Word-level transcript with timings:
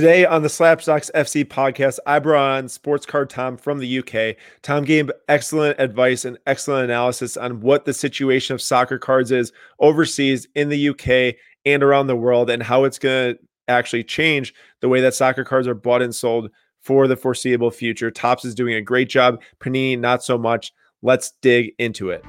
Today 0.00 0.24
on 0.24 0.40
the 0.40 0.48
Slabstox 0.48 1.10
FC 1.14 1.44
podcast, 1.44 1.98
I 2.06 2.20
brought 2.20 2.56
on 2.56 2.70
sports 2.70 3.04
card 3.04 3.28
Tom 3.28 3.58
from 3.58 3.80
the 3.80 3.98
UK. 3.98 4.34
Tom 4.62 4.82
gave 4.82 5.10
excellent 5.28 5.78
advice 5.78 6.24
and 6.24 6.38
excellent 6.46 6.84
analysis 6.84 7.36
on 7.36 7.60
what 7.60 7.84
the 7.84 7.92
situation 7.92 8.54
of 8.54 8.62
soccer 8.62 8.98
cards 8.98 9.30
is 9.30 9.52
overseas 9.78 10.48
in 10.54 10.70
the 10.70 10.88
UK 10.88 11.36
and 11.66 11.82
around 11.82 12.06
the 12.06 12.16
world 12.16 12.48
and 12.48 12.62
how 12.62 12.84
it's 12.84 12.98
going 12.98 13.34
to 13.34 13.40
actually 13.68 14.02
change 14.02 14.54
the 14.80 14.88
way 14.88 15.02
that 15.02 15.12
soccer 15.12 15.44
cards 15.44 15.68
are 15.68 15.74
bought 15.74 16.00
and 16.00 16.14
sold 16.14 16.50
for 16.80 17.06
the 17.06 17.14
foreseeable 17.14 17.70
future. 17.70 18.10
Topps 18.10 18.46
is 18.46 18.54
doing 18.54 18.76
a 18.76 18.80
great 18.80 19.10
job, 19.10 19.38
Panini 19.58 19.98
not 19.98 20.24
so 20.24 20.38
much. 20.38 20.72
Let's 21.02 21.32
dig 21.42 21.72
into 21.78 22.08
it. 22.08 22.24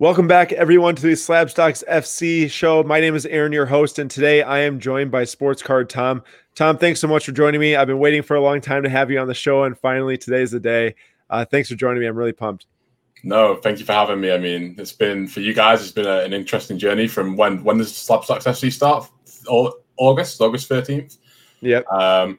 Welcome 0.00 0.26
back, 0.26 0.52
everyone, 0.52 0.94
to 0.94 1.02
the 1.02 1.12
Slabstox 1.12 1.84
FC 1.86 2.50
show. 2.50 2.82
My 2.82 3.00
name 3.00 3.14
is 3.14 3.26
Aaron, 3.26 3.52
your 3.52 3.66
host, 3.66 3.98
and 3.98 4.10
today 4.10 4.40
I 4.40 4.60
am 4.60 4.80
joined 4.80 5.10
by 5.10 5.24
Sports 5.24 5.62
Card 5.62 5.90
Tom. 5.90 6.22
Tom, 6.54 6.78
thanks 6.78 7.00
so 7.00 7.06
much 7.06 7.26
for 7.26 7.32
joining 7.32 7.60
me. 7.60 7.76
I've 7.76 7.86
been 7.86 7.98
waiting 7.98 8.22
for 8.22 8.34
a 8.34 8.40
long 8.40 8.62
time 8.62 8.82
to 8.84 8.88
have 8.88 9.10
you 9.10 9.18
on 9.18 9.28
the 9.28 9.34
show, 9.34 9.64
and 9.64 9.78
finally, 9.78 10.16
today's 10.16 10.52
the 10.52 10.58
day. 10.58 10.94
Uh, 11.28 11.44
thanks 11.44 11.68
for 11.68 11.74
joining 11.74 12.00
me. 12.00 12.06
I'm 12.06 12.16
really 12.16 12.32
pumped. 12.32 12.64
No, 13.24 13.56
thank 13.56 13.78
you 13.78 13.84
for 13.84 13.92
having 13.92 14.22
me. 14.22 14.32
I 14.32 14.38
mean, 14.38 14.74
it's 14.78 14.94
been 14.94 15.28
for 15.28 15.40
you 15.40 15.52
guys. 15.52 15.82
It's 15.82 15.92
been 15.92 16.06
a, 16.06 16.20
an 16.20 16.32
interesting 16.32 16.78
journey 16.78 17.06
from 17.06 17.36
when 17.36 17.62
when 17.62 17.76
does 17.76 17.92
Slabstox 17.92 18.44
FC 18.44 18.72
start? 18.72 19.06
August, 19.98 20.40
August 20.40 20.66
thirteenth. 20.66 21.18
Yep. 21.60 21.86
Um, 21.92 22.38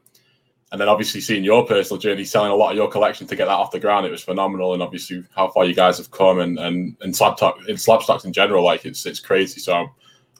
and 0.71 0.80
then 0.80 0.88
obviously 0.88 1.20
seeing 1.20 1.43
your 1.43 1.66
personal 1.66 1.99
journey, 1.99 2.23
selling 2.23 2.52
a 2.52 2.55
lot 2.55 2.71
of 2.71 2.77
your 2.77 2.89
collection 2.89 3.27
to 3.27 3.35
get 3.35 3.45
that 3.45 3.52
off 3.52 3.71
the 3.71 3.79
ground, 3.79 4.05
it 4.05 4.12
was 4.12 4.23
phenomenal. 4.23 4.73
And 4.73 4.81
obviously 4.81 5.23
how 5.35 5.49
far 5.49 5.66
you 5.66 5.75
guys 5.75 5.98
have 5.98 6.12
come 6.12 6.39
and 6.39 6.57
and 6.59 6.96
and 7.01 7.15
slab 7.15 7.37
talk 7.37 7.57
in 7.68 7.76
Slabstox 7.76 8.26
in 8.26 8.34
general, 8.34 8.63
like 8.63 8.85
it's 8.85 9.05
it's 9.05 9.20
crazy. 9.20 9.59
So 9.59 9.73
I'm 9.73 9.90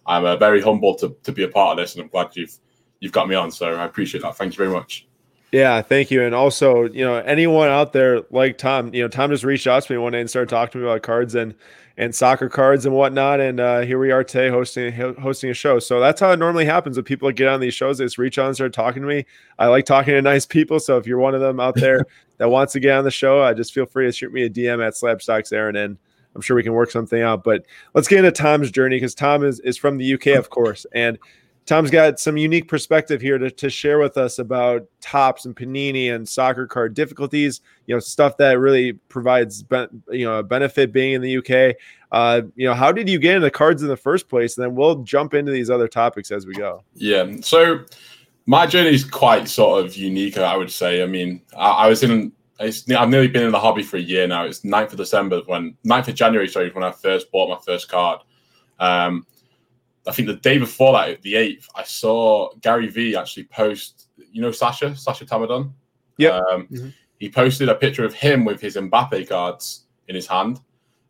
I'm 0.06 0.26
uh, 0.26 0.38
very 0.38 0.62
humbled 0.62 1.00
to 1.00 1.16
to 1.24 1.32
be 1.32 1.44
a 1.44 1.50
part 1.50 1.78
of 1.78 1.84
this, 1.84 1.96
and 1.96 2.04
I'm 2.04 2.10
glad 2.10 2.36
you've 2.36 2.58
you've 3.02 3.12
got 3.12 3.28
me 3.28 3.36
on. 3.36 3.52
So 3.52 3.74
I 3.74 3.84
appreciate 3.84 4.22
that. 4.22 4.38
Thank 4.38 4.54
you 4.54 4.58
very 4.58 4.72
much. 4.72 5.06
Yeah, 5.52 5.82
thank 5.82 6.12
you. 6.12 6.24
And 6.24 6.34
also, 6.34 6.84
you 6.84 7.04
know, 7.04 7.16
anyone 7.18 7.68
out 7.68 7.92
there 7.92 8.22
like 8.32 8.58
Tom, 8.58 8.94
you 8.94 9.02
know, 9.02 9.10
Tom 9.10 9.32
just 9.32 9.44
reached 9.44 9.68
out 9.68 9.84
to 9.84 9.92
me 9.92 9.98
one 9.98 10.14
day 10.14 10.22
and 10.22 10.30
started 10.30 10.50
talking 10.50 10.72
to 10.74 10.78
me 10.78 10.84
about 10.86 11.02
cards 11.02 11.36
and 11.36 11.54
and 12.02 12.16
soccer 12.16 12.50
cards 12.50 12.88
and 12.88 12.96
whatnot. 12.96 13.40
And 13.40 13.60
uh, 13.60 13.82
here 13.82 14.00
we 14.00 14.10
are 14.10 14.24
today 14.24 14.50
hosting 14.50 14.92
hosting 14.92 15.52
a 15.52 15.54
show. 15.54 15.78
So 15.78 16.00
that's 16.00 16.20
how 16.20 16.32
it 16.32 16.40
normally 16.40 16.66
happens 16.66 16.98
when 16.98 17.04
people 17.06 17.32
get 17.32 17.48
on 17.48 17.60
these 17.60 17.76
shows. 17.76 18.00
They 18.00 18.06
just 18.06 18.18
reach 18.18 18.40
out 18.40 18.48
and 18.48 18.56
start 18.56 18.74
talking 18.74 19.04
to 19.04 19.08
me. 19.08 19.24
I 19.60 19.68
like 19.68 19.86
talking 19.86 20.16
to 20.16 20.22
nice 20.22 20.48
people. 20.48 20.80
So 20.80 20.98
if 20.98 21.06
you're 21.06 21.20
one 21.20 21.36
of 21.36 21.42
them 21.42 21.60
out 21.60 21.76
there 21.76 22.08
that 22.40 22.50
wants 22.50 22.74
to 22.74 22.80
get 22.80 22.98
on 22.98 23.04
the 23.04 23.12
show, 23.12 23.44
I 23.44 23.54
just 23.54 23.72
feel 23.72 23.86
free 23.86 24.08
to 24.08 24.12
shoot 24.12 24.34
me 24.34 24.42
a 24.44 24.50
DM 24.50 24.86
at 24.86 24.94
Slabstox 24.94 25.54
Aaron, 25.54 25.76
and 25.76 25.96
I'm 26.36 26.42
sure 26.42 26.56
we 26.56 26.64
can 26.64 26.74
work 26.74 26.90
something 26.90 27.22
out. 27.22 27.44
But 27.44 27.68
let's 27.94 28.08
get 28.08 28.26
into 28.26 28.32
Tom's 28.32 28.72
journey 28.72 28.96
because 28.96 29.14
Tom 29.14 29.46
is 29.46 29.60
is 29.60 29.78
from 29.78 30.00
the 30.00 30.14
UK, 30.16 30.28
of 30.30 30.50
course, 30.50 30.88
and 30.94 31.20
Tom's 31.66 31.92
got 31.92 32.20
some 32.20 32.38
unique 32.38 32.68
perspective 32.68 33.22
here 33.22 33.38
to, 33.38 33.50
to 33.52 33.70
share 33.70 34.00
with 34.00 34.18
us 34.18 34.40
about 34.40 34.88
Topps 35.00 35.46
and 35.46 35.56
Panini 35.56 36.14
and 36.14 36.28
soccer 36.28 36.66
card 36.66 36.94
difficulties. 36.94 37.62
You 37.86 37.96
know, 37.96 38.00
stuff 38.00 38.38
that 38.38 38.60
really 38.60 38.94
provides 38.94 39.64
you 40.10 40.26
know 40.26 40.40
a 40.40 40.44
benefit 40.44 40.92
being 40.92 41.14
in 41.14 41.22
the 41.22 41.38
UK. 41.38 41.76
Uh, 42.12 42.42
you 42.56 42.68
know, 42.68 42.74
how 42.74 42.92
did 42.92 43.08
you 43.08 43.20
get 43.20 43.36
into 43.36 43.52
cards 43.52 43.82
in 43.82 43.88
the 43.88 43.98
first 43.98 44.28
place? 44.28 44.58
And 44.58 44.64
then 44.66 44.76
we'll 44.76 45.04
jump 45.04 45.34
into 45.34 45.52
these 45.52 45.70
other 45.70 45.88
topics 45.88 46.32
as 46.32 46.46
we 46.46 46.54
go. 46.54 46.84
Yeah. 46.96 47.32
So 47.42 47.86
my 48.48 48.66
journey 48.66 48.94
is 48.94 49.04
quite 49.04 49.48
sort 49.48 49.86
of 49.86 49.96
unique, 49.96 50.38
I 50.38 50.58
would 50.58 50.72
say. 50.72 51.04
I 51.04 51.06
mean, 51.06 51.42
I, 51.56 51.70
I 51.72 51.88
was 51.88 52.04
in. 52.04 52.32
I've 52.60 53.10
nearly 53.10 53.28
been 53.28 53.44
in 53.44 53.52
the 53.52 53.60
hobby 53.60 53.82
for 53.82 53.98
a 53.98 54.02
year 54.02 54.28
now. 54.28 54.46
It's 54.46 54.62
9th 54.62 54.92
of 54.92 54.98
December 54.98 55.42
when 55.48 55.76
9th 55.84 56.10
of 56.10 56.16
January, 56.16 56.48
sorry, 56.48 56.70
when 56.70 56.84
I 56.84 56.92
first 56.92 57.32
bought 57.32 57.50
my 57.50 57.58
first 57.66 57.90
card. 57.90 58.20
Um, 58.80 59.26
I 60.08 60.12
think 60.12 60.28
the 60.28 60.36
day 60.36 60.58
before 60.58 60.94
that, 60.94 61.22
the 61.22 61.36
eighth, 61.36 61.68
I 61.76 61.84
saw 61.84 62.54
Gary 62.62 62.88
V 62.88 63.16
actually 63.16 63.44
post. 63.46 64.08
You 64.32 64.42
know 64.42 64.52
Sasha, 64.52 64.96
Sasha 64.96 65.26
Tamadon. 65.26 65.72
Yeah. 66.18 66.40
Um, 66.52 66.68
mm-hmm. 66.68 66.90
He 67.20 67.30
posted 67.30 67.70
a 67.70 67.76
picture 67.76 68.06
of 68.06 68.14
him 68.14 68.46
with 68.46 68.62
his 68.62 68.76
Mbappe 68.76 69.30
cards 69.30 69.84
in 70.08 70.16
his 70.16 70.26
hand. 70.26 70.60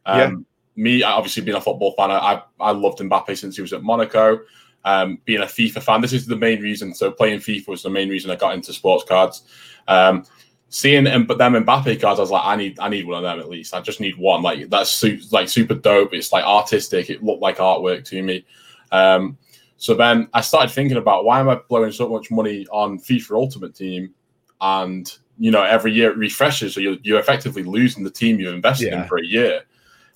Um, 0.06 0.20
yeah. 0.20 0.32
Me, 0.76 1.04
obviously 1.04 1.44
being 1.44 1.58
a 1.58 1.62
football 1.62 1.94
fan, 1.94 2.12
I 2.12 2.42
I 2.60 2.72
loved 2.72 3.00
Mbappe 3.00 3.38
since 3.38 3.56
he 3.56 3.62
was 3.62 3.74
at 3.74 3.84
Monaco. 3.84 4.40
Um, 4.84 5.20
being 5.26 5.42
a 5.42 5.46
FIFA 5.46 5.84
fan, 5.84 6.02
this 6.02 6.14
is 6.14 6.26
the 6.26 6.36
main 6.36 6.62
reason. 6.62 6.94
So 6.94 7.12
playing 7.12 7.40
FIFA 7.40 7.68
was 7.68 7.84
the 7.84 7.90
main 7.90 8.10
reason 8.10 8.32
I 8.32 8.36
got 8.36 8.56
into 8.56 8.74
sports 8.74 9.04
cards. 9.04 9.44
Um, 9.88 10.26
seeing 10.70 11.04
them, 11.04 11.26
but 11.26 11.38
them 11.38 11.54
Mbappe 11.54 12.02
cards, 12.02 12.20
I 12.20 12.24
was 12.24 12.32
like, 12.32 12.46
I 12.46 12.56
need, 12.56 12.80
I 12.80 12.90
need 12.90 13.06
one 13.06 13.18
of 13.18 13.24
them 13.24 13.40
at 13.40 13.50
least. 13.50 13.74
I 13.74 13.82
just 13.82 14.00
need 14.00 14.18
one. 14.18 14.42
Like 14.42 14.70
that's 14.70 14.90
super, 14.90 15.24
like 15.32 15.50
super 15.50 15.76
dope. 15.76 16.14
It's 16.14 16.32
like 16.32 16.46
artistic. 16.46 17.10
It 17.10 17.24
looked 17.24 17.42
like 17.42 17.58
artwork 17.58 18.06
to 18.06 18.24
me. 18.24 18.46
Um, 18.92 19.38
so 19.78 19.96
then 19.96 20.28
I 20.34 20.42
started 20.42 20.72
thinking 20.72 20.98
about 20.98 21.26
why 21.26 21.40
am 21.40 21.50
I 21.50 21.56
blowing 21.68 21.92
so 21.92 22.08
much 22.08 22.30
money 22.30 22.68
on 22.72 23.00
FIFA 23.00 23.32
Ultimate 23.32 23.76
Team, 23.76 24.14
and 24.60 25.12
you 25.40 25.50
know 25.50 25.64
every 25.64 25.92
year 25.92 26.12
it 26.12 26.18
refreshes, 26.18 26.76
so 26.76 26.80
you're, 26.80 26.98
you're 27.02 27.20
effectively 27.20 27.64
losing 27.64 28.04
the 28.04 28.12
team 28.12 28.40
you've 28.40 28.54
invested 28.54 28.92
yeah. 28.92 29.02
in 29.02 29.08
for 29.08 29.18
a 29.18 29.26
year. 29.26 29.62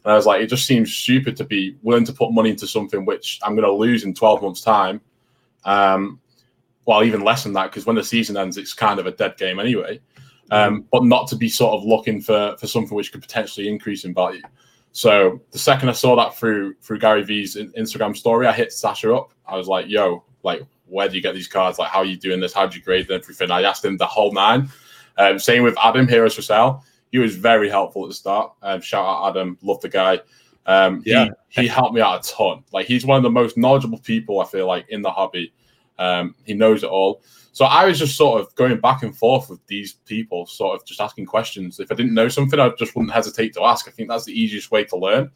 And 0.04 0.12
I 0.12 0.16
was 0.16 0.28
like, 0.28 0.42
it 0.42 0.48
just 0.48 0.68
seems 0.68 0.94
stupid 0.94 1.36
to 1.38 1.44
be 1.44 1.76
willing 1.82 2.06
to 2.06 2.14
put 2.14 2.32
money 2.32 2.52
into 2.52 2.68
something 2.68 3.06
which 3.06 3.40
I'm 3.42 3.56
going 3.56 3.68
to 3.68 3.74
lose 3.74 4.04
in 4.04 4.14
12 4.14 4.44
months' 4.44 4.62
time. 4.62 5.02
Um, 5.64 6.20
well, 6.86 7.04
even 7.04 7.22
less 7.22 7.44
than 7.44 7.54
that, 7.54 7.72
because 7.72 7.88
when 7.88 7.96
the 7.96 8.04
season 8.04 8.38
ends, 8.38 8.58
it's 8.58 8.72
kind 8.72 9.00
of 9.00 9.08
a 9.08 9.12
dead 9.12 9.36
game 9.38 9.60
anyway. 9.60 10.00
Um, 10.52 10.82
mm. 10.82 10.86
but 10.92 11.06
not 11.06 11.28
to 11.30 11.36
be 11.36 11.50
sort 11.50 11.74
of 11.74 11.84
looking 11.84 12.22
for 12.22 12.56
for 12.60 12.68
something 12.68 12.96
which 12.96 13.12
could 13.12 13.22
potentially 13.22 13.68
increase 13.68 14.06
in 14.06 14.14
value. 14.14 14.44
So 14.96 15.42
the 15.52 15.60
second 15.60 15.90
I 15.90 15.92
saw 15.92 16.16
that 16.16 16.38
through 16.38 16.76
through 16.76 17.00
Gary 17.00 17.22
V's 17.22 17.58
Instagram 17.58 18.16
story, 18.16 18.48
I 18.48 18.54
hit 18.54 18.72
Sasha 18.72 19.14
up. 19.14 19.34
I 19.46 19.58
was 19.58 19.68
like, 19.68 19.90
"Yo, 19.90 20.24
like, 20.42 20.62
where 20.86 21.10
do 21.10 21.18
you 21.18 21.22
get 21.22 21.36
these 21.36 21.50
cards? 21.50 21.78
Like, 21.78 21.90
how 21.90 22.00
are 22.00 22.06
you 22.06 22.16
doing 22.16 22.40
this? 22.40 22.54
How 22.54 22.66
do 22.66 22.78
you 22.78 22.82
grade 22.82 23.10
them? 23.10 23.20
Everything." 23.20 23.52
I 23.52 23.64
asked 23.64 23.84
him 23.84 23.98
the 23.98 24.06
whole 24.06 24.32
nine. 24.32 24.70
Um, 25.18 25.38
same 25.38 25.64
with 25.64 25.76
Adam, 25.84 26.08
Heroes 26.08 26.34
for 26.34 26.42
Sale. 26.42 26.82
He 27.12 27.18
was 27.18 27.36
very 27.36 27.70
helpful 27.70 28.04
at 28.06 28.08
the 28.08 28.16
start. 28.16 28.54
Um, 28.62 28.80
shout 28.80 29.06
out 29.06 29.32
Adam, 29.32 29.58
love 29.62 29.82
the 29.82 29.90
guy. 29.90 30.22
Um, 30.66 31.04
yeah, 31.06 31.28
he, 31.50 31.64
he, 31.64 31.68
helped 31.68 31.94
me 31.94 32.00
out 32.00 32.26
a 32.26 32.32
ton. 32.32 32.64
Like, 32.72 32.86
he's 32.86 33.06
one 33.06 33.18
of 33.18 33.24
the 33.24 33.30
most 33.30 33.58
knowledgeable 33.58 34.00
people 34.00 34.40
I 34.40 34.46
feel 34.46 34.66
like 34.66 34.88
in 34.88 35.02
the 35.02 35.12
hobby. 35.12 35.54
Um, 36.00 36.36
he 36.46 36.54
knows 36.54 36.84
it 36.84 36.90
all. 36.90 37.22
So 37.56 37.64
I 37.64 37.86
was 37.86 37.98
just 37.98 38.18
sort 38.18 38.42
of 38.42 38.54
going 38.56 38.82
back 38.82 39.04
and 39.04 39.18
forth 39.18 39.50
with 39.50 39.66
these 39.68 39.94
people, 40.06 40.46
sort 40.46 40.78
of 40.78 40.86
just 40.86 41.00
asking 41.00 41.26
questions. 41.26 41.80
If 41.80 41.90
I 41.90 41.96
didn't 41.96 42.14
know 42.14 42.28
something, 42.28 42.60
I 42.60 42.68
just 42.78 42.94
wouldn't 42.98 43.14
hesitate 43.14 43.54
to 43.54 43.64
ask. 43.64 43.88
I 43.88 43.92
think 43.92 44.10
that's 44.10 44.26
the 44.26 44.38
easiest 44.38 44.72
way 44.72 44.84
to 44.84 44.98
learn, 44.98 45.32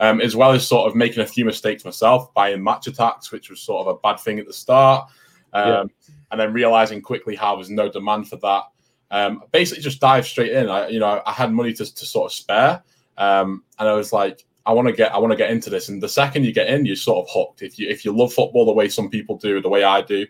um, 0.00 0.22
as 0.22 0.34
well 0.34 0.52
as 0.52 0.66
sort 0.66 0.88
of 0.88 0.96
making 0.96 1.22
a 1.22 1.26
few 1.26 1.44
mistakes 1.44 1.84
myself, 1.84 2.32
buying 2.32 2.64
Match 2.64 2.86
Attax, 2.86 3.32
which 3.32 3.50
was 3.50 3.60
sort 3.60 3.86
of 3.86 3.94
a 3.94 3.98
bad 3.98 4.18
thing 4.18 4.38
at 4.38 4.46
the 4.46 4.52
start, 4.54 5.10
um, 5.52 5.68
yeah. 5.68 5.84
and 6.30 6.40
then 6.40 6.54
realizing 6.54 7.02
quickly 7.02 7.36
how 7.36 7.56
there's 7.56 7.68
no 7.68 7.90
demand 7.90 8.30
for 8.30 8.36
that. 8.36 8.62
Um, 9.10 9.42
basically, 9.52 9.82
just 9.82 10.00
dive 10.00 10.26
straight 10.26 10.52
in. 10.52 10.70
I, 10.70 10.88
you 10.88 11.00
know, 11.00 11.20
I 11.26 11.32
had 11.32 11.52
money 11.52 11.74
to, 11.74 11.94
to 11.94 12.06
sort 12.06 12.32
of 12.32 12.34
spare, 12.34 12.82
um, 13.18 13.62
and 13.78 13.86
I 13.86 13.92
was 13.92 14.10
like, 14.10 14.46
I 14.64 14.72
want 14.72 14.88
to 14.88 14.94
get, 14.94 15.12
I 15.12 15.18
want 15.18 15.32
to 15.32 15.36
get 15.36 15.50
into 15.50 15.68
this. 15.68 15.90
And 15.90 16.02
the 16.02 16.08
second 16.08 16.44
you 16.44 16.54
get 16.54 16.68
in, 16.68 16.86
you're 16.86 16.96
sort 16.96 17.26
of 17.26 17.30
hooked. 17.30 17.60
If 17.60 17.78
you 17.78 17.90
if 17.90 18.06
you 18.06 18.16
love 18.16 18.32
football 18.32 18.64
the 18.64 18.72
way 18.72 18.88
some 18.88 19.10
people 19.10 19.36
do, 19.36 19.60
the 19.60 19.68
way 19.68 19.84
I 19.84 20.00
do. 20.00 20.26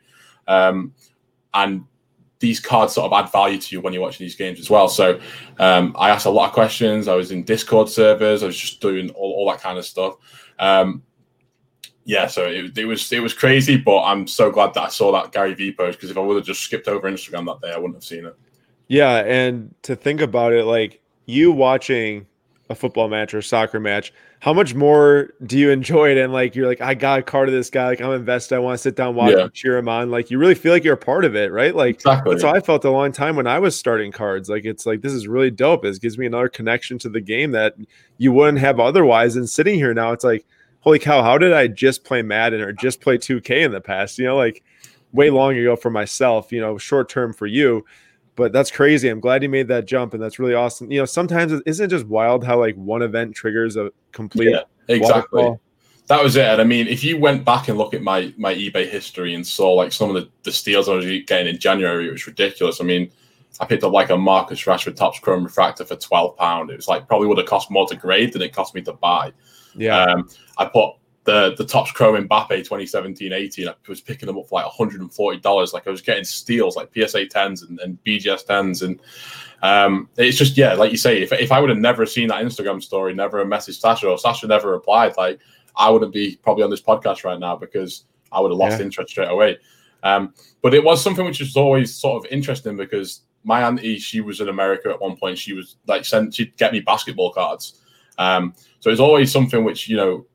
And 1.55 1.85
these 2.41 2.61
cards 2.61 2.95
sort 2.95 3.13
of 3.13 3.25
add 3.25 3.31
value 3.33 3.59
to 3.59 3.75
you 3.75 3.81
when 3.81 3.93
you're 3.93 4.03
watching 4.03 4.25
these 4.25 4.37
games 4.37 4.61
as 4.61 4.71
well. 4.71 4.89
So 4.89 5.21
um, 5.59 5.95
I 5.99 6.11
asked 6.11 6.27
a 6.27 6.31
lot 6.31 6.47
of 6.47 6.53
questions. 6.53 7.09
I 7.09 7.15
was 7.15 7.31
in 7.31 7.43
Discord 7.43 7.89
servers. 7.89 8.43
I 8.43 8.47
was 8.47 8.57
just 8.57 8.81
doing 8.81 9.11
all, 9.11 9.33
all 9.33 9.51
that 9.51 9.61
kind 9.61 9.79
of 9.79 9.85
stuff. 9.85 10.17
Um, 10.59 11.03
yeah, 12.05 12.27
so 12.27 12.45
it, 12.45 12.79
it, 12.79 12.87
was 12.87 13.13
it 13.13 13.21
was 13.21 13.35
crazy, 13.35 13.77
but 13.77 14.03
I'm 14.03 14.27
so 14.27 14.51
glad 14.51 14.73
that 14.75 14.83
I 14.85 14.89
saw 14.89 15.13
that 15.13 15.31
Gary 15.33 15.53
V 15.53 15.73
post 15.73 15.99
because 15.99 16.11
if 16.11 16.17
I 16.17 16.21
would 16.21 16.37
have 16.37 16.47
just 16.47 16.63
skipped 16.63 16.89
over 16.89 17.11
Instagram 17.11 17.45
that 17.47 17.61
day, 17.61 17.75
I 17.75 17.77
wouldn't 17.77 17.97
have 17.97 18.05
seen 18.05 18.25
it. 18.25 18.35
Yeah, 18.87 19.17
and 19.19 19.75
to 19.83 19.95
think 19.95 20.23
about 20.23 20.55
it, 20.55 20.65
like 20.65 21.03
you 21.27 21.53
watching 21.53 22.27
a 22.71 22.75
football 22.75 23.09
match 23.09 23.33
or 23.33 23.39
a 23.39 23.43
soccer 23.43 23.81
match, 23.81 24.13
how 24.41 24.53
much 24.53 24.75
more 24.75 25.31
do 25.45 25.59
you 25.59 25.71
enjoy 25.71 26.11
it? 26.11 26.19
And 26.19 26.33
like 26.33 26.55
you're 26.55 26.67
like, 26.67 26.81
I 26.81 26.95
got 26.95 27.21
a 27.21 27.23
card 27.23 27.49
of 27.49 27.55
this 27.55 27.71
guy, 27.71 27.87
like 27.87 28.01
I'm 28.01 28.13
invested. 28.13 28.57
I 28.57 28.59
want 28.59 28.75
to 28.75 28.83
sit 28.83 28.95
down, 28.95 29.15
watch 29.15 29.33
yeah. 29.33 29.45
him, 29.45 29.51
cheer 29.53 29.79
him 29.79 29.89
on. 29.89 30.11
Like 30.11 30.31
you 30.31 30.39
really 30.39 30.55
feel 30.55 30.73
like 30.73 30.85
you're 30.85 30.95
a 30.95 30.97
part 30.97 31.25
of 31.25 31.35
it, 31.35 31.51
right? 31.51 31.75
Like 31.75 31.97
exactly. 31.97 32.35
that's 32.35 32.45
how 32.45 32.55
I 32.55 32.61
felt 32.61 32.85
a 32.85 32.91
long 32.91 33.13
time 33.13 33.37
when 33.37 33.47
I 33.47 33.59
was 33.59 33.79
starting 33.79 34.13
cards. 34.13 34.49
Like 34.49 34.65
it's 34.65 34.85
like 34.87 35.01
this 35.01 35.13
is 35.13 35.27
really 35.27 35.51
dope. 35.51 35.85
It 35.85 36.01
gives 36.01 36.19
me 36.19 36.27
another 36.27 36.49
connection 36.49 36.99
to 37.01 37.09
the 37.09 37.21
game 37.21 37.53
that 37.53 37.75
you 38.19 38.33
wouldn't 38.33 38.59
have 38.59 38.79
otherwise. 38.79 39.37
And 39.37 39.49
sitting 39.49 39.77
here 39.77 39.95
now, 39.95 40.13
it's 40.13 40.25
like, 40.25 40.45
holy 40.81 40.99
cow, 40.99 41.23
how 41.23 41.39
did 41.39 41.53
I 41.53 41.69
just 41.69 42.05
play 42.05 42.23
Madden 42.23 42.61
or 42.61 42.73
just 42.73 43.01
play 43.01 43.17
2K 43.17 43.65
in 43.65 43.73
the 43.73 43.81
past? 43.81 44.19
You 44.19 44.27
know, 44.27 44.37
like 44.37 44.63
way 45.13 45.31
long 45.31 45.57
ago 45.57 45.75
for 45.75 45.91
myself, 45.91 46.53
you 46.53 46.61
know, 46.61 46.77
short 46.77 47.09
term 47.09 47.33
for 47.33 47.47
you 47.47 47.85
but 48.39 48.53
that's 48.53 48.71
crazy. 48.71 49.09
I'm 49.09 49.19
glad 49.19 49.43
you 49.43 49.49
made 49.49 49.67
that 49.67 49.85
jump, 49.85 50.15
and 50.15 50.23
that's 50.23 50.39
really 50.39 50.55
awesome. 50.55 50.93
You 50.93 51.01
know, 51.01 51.05
sometimes 51.05 51.53
isn't 51.67 51.85
it 51.85 51.89
just 51.89 52.07
wild 52.07 52.45
how 52.45 52.61
like 52.61 52.77
one 52.77 53.03
event 53.03 53.35
triggers 53.35 53.77
a 53.77 53.91
complete 54.13 54.51
yeah, 54.51 54.61
exactly. 54.87 55.43
Waterfall? 55.43 55.61
That 56.07 56.23
was 56.23 56.37
it. 56.37 56.47
And 56.47 56.61
I 56.61 56.65
mean, 56.65 56.87
if 56.87 57.03
you 57.03 57.19
went 57.19 57.45
back 57.45 57.67
and 57.67 57.77
look 57.77 57.95
at 57.95 58.03
my 58.03 58.33
my 58.39 58.55
eBay 58.55 58.89
history 58.89 59.35
and 59.35 59.45
saw 59.45 59.73
like 59.73 59.91
some 59.91 60.09
of 60.09 60.15
the, 60.15 60.31
the 60.45 60.53
steals 60.53 60.89
I 60.89 60.95
was 60.95 61.05
getting 61.27 61.49
in 61.49 61.59
January, 61.59 62.07
it 62.07 62.13
was 62.13 62.29
ridiculous. 62.29 62.81
I 62.81 62.85
mean, 62.85 63.11
I 63.59 63.67
picked 63.67 63.83
up 63.83 63.93
like 63.93 64.11
a 64.11 64.17
Marcus 64.17 64.63
Rashford 64.63 64.95
Topps 64.95 65.19
Chrome 65.19 65.43
Refractor 65.43 65.85
for 65.85 65.97
twelve 65.97 66.37
pound. 66.37 66.71
It 66.71 66.77
was 66.77 66.87
like 66.87 67.09
probably 67.09 67.27
would 67.27 67.39
have 67.39 67.49
cost 67.49 67.73
more 67.73 67.89
to 67.89 67.97
grade 67.97 68.33
than 68.33 68.43
it 68.43 68.53
cost 68.53 68.73
me 68.73 68.83
to 68.83 68.93
buy. 68.93 69.33
Yeah. 69.75 70.05
Um, 70.05 70.29
I 70.59 70.67
put 70.67 70.95
the 71.29 71.55
the 71.57 71.65
Topps 71.65 71.93
Chrome 71.93 72.27
Mbappe 72.27 72.67
2017-18. 72.67 73.69
I 73.69 73.75
was 73.87 74.01
picking 74.01 74.27
them 74.27 74.39
up 74.39 74.49
for 74.49 74.59
like 74.59 74.65
140 74.67 75.41
dollars. 75.41 75.75
Like 75.75 75.87
I 75.87 75.91
was 75.91 76.01
getting 76.01 76.25
steals 76.25 76.75
like 76.75 76.89
PSA 76.95 77.27
10s 77.27 77.69
and, 77.69 77.79
and 77.81 78.03
BGS 78.03 78.47
10s, 78.47 78.83
and 78.83 78.99
um, 79.63 80.09
it's 80.17 80.39
just 80.39 80.57
yeah, 80.57 80.73
like 80.73 80.91
you 80.91 80.97
say, 80.97 81.21
if, 81.21 81.31
if 81.33 81.53
I 81.53 81.61
would 81.61 81.69
have 81.69 81.79
never 81.79 82.07
seen 82.07 82.29
that 82.29 82.43
Instagram 82.43 82.83
story, 82.83 83.13
never 83.13 83.45
messaged 83.45 83.79
Sasha, 83.79 84.09
or 84.09 84.17
Sasha 84.17 84.47
never 84.47 84.71
replied, 84.71 85.19
like 85.19 85.39
I 85.77 85.91
wouldn't 85.91 86.15
be 86.15 86.39
probably 86.43 86.65
on 86.65 86.71
this 86.71 86.81
podcast 86.81 87.25
right 87.25 87.39
now 87.39 87.57
because 87.57 88.05
I 88.33 88.41
would 88.41 88.51
have 88.51 88.59
lost 88.59 88.79
yeah. 88.79 88.87
interest 88.87 89.11
straight 89.11 89.31
away. 89.31 89.59
Um, 90.03 90.33
but 90.63 90.73
it 90.73 90.83
was 90.83 91.03
something 91.03 91.27
which 91.27 91.41
was 91.41 91.57
always 91.57 91.95
sort 91.95 92.25
of 92.25 92.33
interesting 92.33 92.79
because 92.79 93.23
my 93.45 93.63
auntie, 93.67 93.99
she 93.99 94.23
was 94.23 94.41
in 94.41 94.49
America 94.49 94.89
at 94.89 95.01
one 95.01 95.17
point. 95.17 95.37
She 95.37 95.53
was 95.53 95.77
like 95.87 96.07
sent, 96.07 96.35
she'd 96.35 96.57
get 96.57 96.73
me 96.73 96.81
basketball 96.81 97.33
cards. 97.33 97.83
Um, 98.17 98.55
so 98.81 98.91
it's 98.91 99.01
always 99.01 99.31
something 99.31 99.63
which 99.63 99.89
you 99.91 99.97
know 99.97 100.27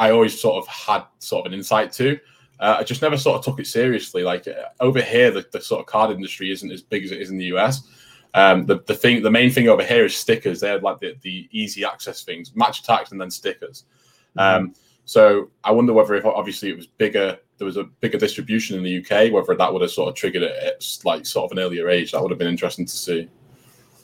I 0.00 0.10
always 0.12 0.40
sort 0.40 0.56
of 0.56 0.66
had 0.66 1.04
sort 1.18 1.46
of 1.46 1.52
an 1.52 1.58
insight 1.58 1.92
to. 1.92 2.18
Uh, 2.58 2.76
I 2.80 2.84
just 2.84 3.02
never 3.02 3.18
sort 3.18 3.38
of 3.38 3.44
took 3.44 3.60
it 3.60 3.66
seriously. 3.66 4.22
Like 4.22 4.48
uh, 4.48 4.70
over 4.80 5.00
here, 5.00 5.30
the, 5.30 5.46
the, 5.52 5.60
sort 5.60 5.80
of 5.80 5.86
card 5.86 6.10
industry 6.10 6.50
isn't 6.50 6.72
as 6.72 6.80
big 6.80 7.04
as 7.04 7.12
it 7.12 7.20
is 7.20 7.30
in 7.30 7.36
the 7.36 7.44
US. 7.56 7.82
Um, 8.32 8.64
the, 8.64 8.80
the 8.86 8.94
thing, 8.94 9.22
the 9.22 9.30
main 9.30 9.50
thing 9.50 9.68
over 9.68 9.84
here 9.84 10.06
is 10.06 10.16
stickers. 10.16 10.60
They're 10.60 10.80
like 10.80 11.00
the, 11.00 11.16
the 11.20 11.48
easy 11.52 11.84
access 11.84 12.22
things, 12.22 12.56
Match 12.56 12.82
Attax, 12.82 13.12
and 13.12 13.20
then 13.20 13.30
stickers. 13.30 13.84
Mm-hmm. 14.38 14.64
Um, 14.64 14.74
so 15.04 15.50
I 15.64 15.72
wonder 15.72 15.92
whether, 15.92 16.14
if 16.14 16.24
obviously 16.24 16.70
it 16.70 16.76
was 16.76 16.86
bigger, 16.86 17.36
there 17.58 17.66
was 17.66 17.76
a 17.76 17.84
bigger 17.84 18.16
distribution 18.16 18.78
in 18.78 18.82
the 18.82 18.98
UK, 18.98 19.30
whether 19.30 19.54
that 19.54 19.70
would 19.70 19.82
have 19.82 19.90
sort 19.90 20.08
of 20.08 20.14
triggered 20.14 20.44
it 20.44 20.56
at 20.64 20.98
like 21.04 21.26
sort 21.26 21.50
of 21.50 21.58
an 21.58 21.62
earlier 21.62 21.90
age. 21.90 22.12
That 22.12 22.22
would 22.22 22.30
have 22.30 22.38
been 22.38 22.48
interesting 22.48 22.86
to 22.86 22.96
see. 22.96 23.28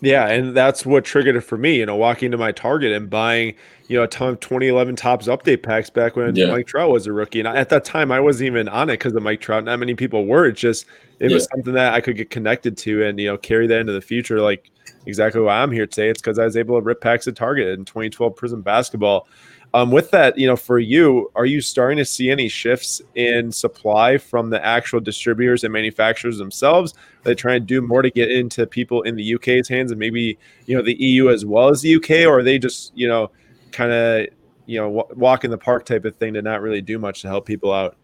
Yeah, 0.00 0.28
and 0.28 0.54
that's 0.54 0.84
what 0.84 1.04
triggered 1.04 1.36
it 1.36 1.40
for 1.40 1.56
me. 1.56 1.76
You 1.76 1.86
know, 1.86 1.96
walking 1.96 2.30
to 2.30 2.36
my 2.36 2.52
Target 2.52 2.92
and 2.92 3.08
buying, 3.08 3.54
you 3.88 3.96
know, 3.96 4.04
a 4.04 4.08
ton 4.08 4.30
of 4.30 4.40
2011 4.40 4.96
Topps 4.96 5.26
update 5.26 5.62
packs 5.62 5.90
back 5.90 6.16
when 6.16 6.36
yeah. 6.36 6.46
Mike 6.46 6.66
Trout 6.66 6.90
was 6.90 7.06
a 7.06 7.12
rookie. 7.12 7.40
And 7.40 7.48
at 7.48 7.70
that 7.70 7.84
time, 7.84 8.12
I 8.12 8.20
wasn't 8.20 8.48
even 8.48 8.68
on 8.68 8.90
it 8.90 8.94
because 8.94 9.14
of 9.14 9.22
Mike 9.22 9.40
Trout. 9.40 9.64
Not 9.64 9.78
many 9.78 9.94
people 9.94 10.26
were. 10.26 10.46
It's 10.46 10.60
just 10.60 10.86
it 11.18 11.30
yeah. 11.30 11.34
was 11.34 11.48
something 11.52 11.72
that 11.74 11.94
I 11.94 12.00
could 12.00 12.16
get 12.16 12.30
connected 12.30 12.76
to 12.78 13.04
and 13.04 13.18
you 13.18 13.28
know 13.28 13.38
carry 13.38 13.66
that 13.66 13.80
into 13.80 13.92
the 13.92 14.02
future. 14.02 14.40
Like 14.40 14.70
exactly 15.06 15.40
why 15.40 15.62
I'm 15.62 15.72
here 15.72 15.86
today. 15.86 16.10
It's 16.10 16.20
because 16.20 16.38
I 16.38 16.44
was 16.44 16.56
able 16.56 16.78
to 16.78 16.84
rip 16.84 17.00
packs 17.00 17.26
at 17.26 17.36
Target 17.36 17.68
in 17.68 17.84
2012 17.84 18.34
Prizm 18.34 18.62
Basketball. 18.62 19.26
Um, 19.74 19.90
with 19.90 20.10
that, 20.12 20.38
you 20.38 20.46
know, 20.46 20.56
for 20.56 20.78
you, 20.78 21.30
are 21.34 21.44
you 21.44 21.60
starting 21.60 21.98
to 21.98 22.04
see 22.04 22.30
any 22.30 22.48
shifts 22.48 23.02
in 23.14 23.52
supply 23.52 24.16
from 24.16 24.50
the 24.50 24.64
actual 24.64 25.00
distributors 25.00 25.64
and 25.64 25.72
manufacturers 25.72 26.38
themselves? 26.38 26.94
Are 26.94 27.24
they 27.24 27.34
trying 27.34 27.60
to 27.60 27.66
do 27.66 27.80
more 27.82 28.02
to 28.02 28.10
get 28.10 28.30
into 28.30 28.66
people 28.66 29.02
in 29.02 29.16
the 29.16 29.34
UK's 29.34 29.68
hands 29.68 29.90
and 29.90 29.98
maybe 29.98 30.38
you 30.66 30.76
know 30.76 30.82
the 30.82 30.94
EU 30.94 31.28
as 31.28 31.44
well 31.44 31.68
as 31.68 31.82
the 31.82 31.94
UK, 31.96 32.26
or 32.26 32.38
are 32.38 32.42
they 32.42 32.58
just 32.58 32.92
you 32.96 33.08
know 33.08 33.30
kind 33.72 33.92
of 33.92 34.26
you 34.66 34.80
know 34.80 34.96
w- 34.96 35.14
walk 35.14 35.44
in 35.44 35.50
the 35.50 35.58
park 35.58 35.84
type 35.84 36.04
of 36.04 36.16
thing 36.16 36.34
to 36.34 36.42
not 36.42 36.62
really 36.62 36.80
do 36.80 36.98
much 36.98 37.22
to 37.22 37.28
help 37.28 37.44
people 37.44 37.72
out? 37.72 37.96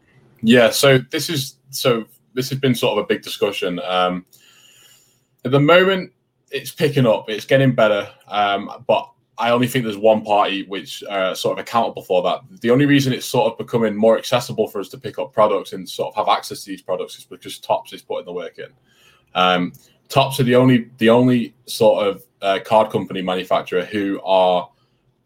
Yeah, 0.42 0.70
so 0.70 0.98
this 0.98 1.30
is 1.30 1.56
so 1.70 2.04
this 2.34 2.50
has 2.50 2.58
been 2.58 2.74
sort 2.74 2.98
of 2.98 3.04
a 3.04 3.06
big 3.06 3.22
discussion. 3.22 3.80
Um, 3.80 4.26
at 5.44 5.50
the 5.50 5.60
moment, 5.60 6.12
it's 6.50 6.70
picking 6.70 7.06
up, 7.06 7.28
it's 7.28 7.44
getting 7.44 7.74
better, 7.74 8.08
um, 8.28 8.84
but 8.86 9.10
I 9.42 9.50
only 9.50 9.66
think 9.66 9.84
there's 9.84 9.98
one 9.98 10.24
party 10.24 10.62
which 10.66 11.02
uh, 11.02 11.34
sort 11.34 11.58
of 11.58 11.62
accountable 11.64 12.02
for 12.02 12.22
that. 12.22 12.42
The 12.60 12.70
only 12.70 12.86
reason 12.86 13.12
it's 13.12 13.26
sort 13.26 13.50
of 13.50 13.58
becoming 13.58 13.96
more 13.96 14.16
accessible 14.16 14.68
for 14.68 14.78
us 14.78 14.88
to 14.90 14.98
pick 14.98 15.18
up 15.18 15.32
products 15.32 15.72
and 15.72 15.88
sort 15.88 16.14
of 16.14 16.26
have 16.26 16.32
access 16.32 16.62
to 16.62 16.70
these 16.70 16.80
products 16.80 17.18
is 17.18 17.24
because 17.24 17.58
Topps 17.58 17.92
is 17.92 18.02
putting 18.02 18.24
the 18.24 18.32
work 18.32 18.60
in. 18.60 18.68
Um, 19.34 19.72
Topps 20.08 20.38
are 20.38 20.44
the 20.44 20.54
only 20.54 20.90
the 20.98 21.10
only 21.10 21.54
sort 21.66 22.06
of 22.06 22.22
uh, 22.40 22.60
card 22.64 22.92
company 22.92 23.20
manufacturer 23.20 23.84
who 23.84 24.20
are 24.22 24.70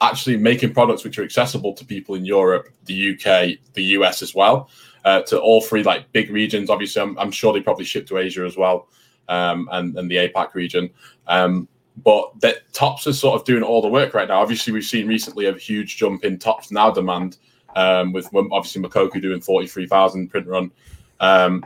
actually 0.00 0.38
making 0.38 0.72
products 0.72 1.04
which 1.04 1.18
are 1.18 1.24
accessible 1.24 1.74
to 1.74 1.84
people 1.84 2.14
in 2.14 2.24
Europe, 2.24 2.70
the 2.86 3.12
UK, 3.12 3.58
the 3.74 3.84
US 3.98 4.22
as 4.22 4.34
well, 4.34 4.70
uh, 5.04 5.20
to 5.22 5.38
all 5.38 5.60
three 5.60 5.82
like 5.82 6.10
big 6.12 6.30
regions. 6.30 6.70
Obviously, 6.70 7.02
I'm, 7.02 7.18
I'm 7.18 7.30
sure 7.30 7.52
they 7.52 7.60
probably 7.60 7.84
ship 7.84 8.06
to 8.06 8.16
Asia 8.16 8.46
as 8.46 8.56
well, 8.56 8.88
um, 9.28 9.68
and 9.72 9.94
and 9.98 10.10
the 10.10 10.16
APAC 10.16 10.54
region. 10.54 10.88
Um, 11.26 11.68
but 12.02 12.38
that 12.40 12.72
Topps 12.72 13.06
is 13.06 13.18
sort 13.18 13.40
of 13.40 13.46
doing 13.46 13.62
all 13.62 13.80
the 13.80 13.88
work 13.88 14.14
right 14.14 14.28
now. 14.28 14.40
Obviously, 14.40 14.72
we've 14.72 14.84
seen 14.84 15.06
recently 15.06 15.46
a 15.46 15.52
huge 15.54 15.96
jump 15.96 16.24
in 16.24 16.38
Topps 16.38 16.70
now 16.70 16.90
demand 16.90 17.38
um, 17.74 18.12
with 18.12 18.28
obviously 18.34 18.82
Moukoko 18.82 19.20
doing 19.20 19.40
43,000 19.40 20.28
print 20.28 20.46
run. 20.46 20.70
Um, 21.20 21.64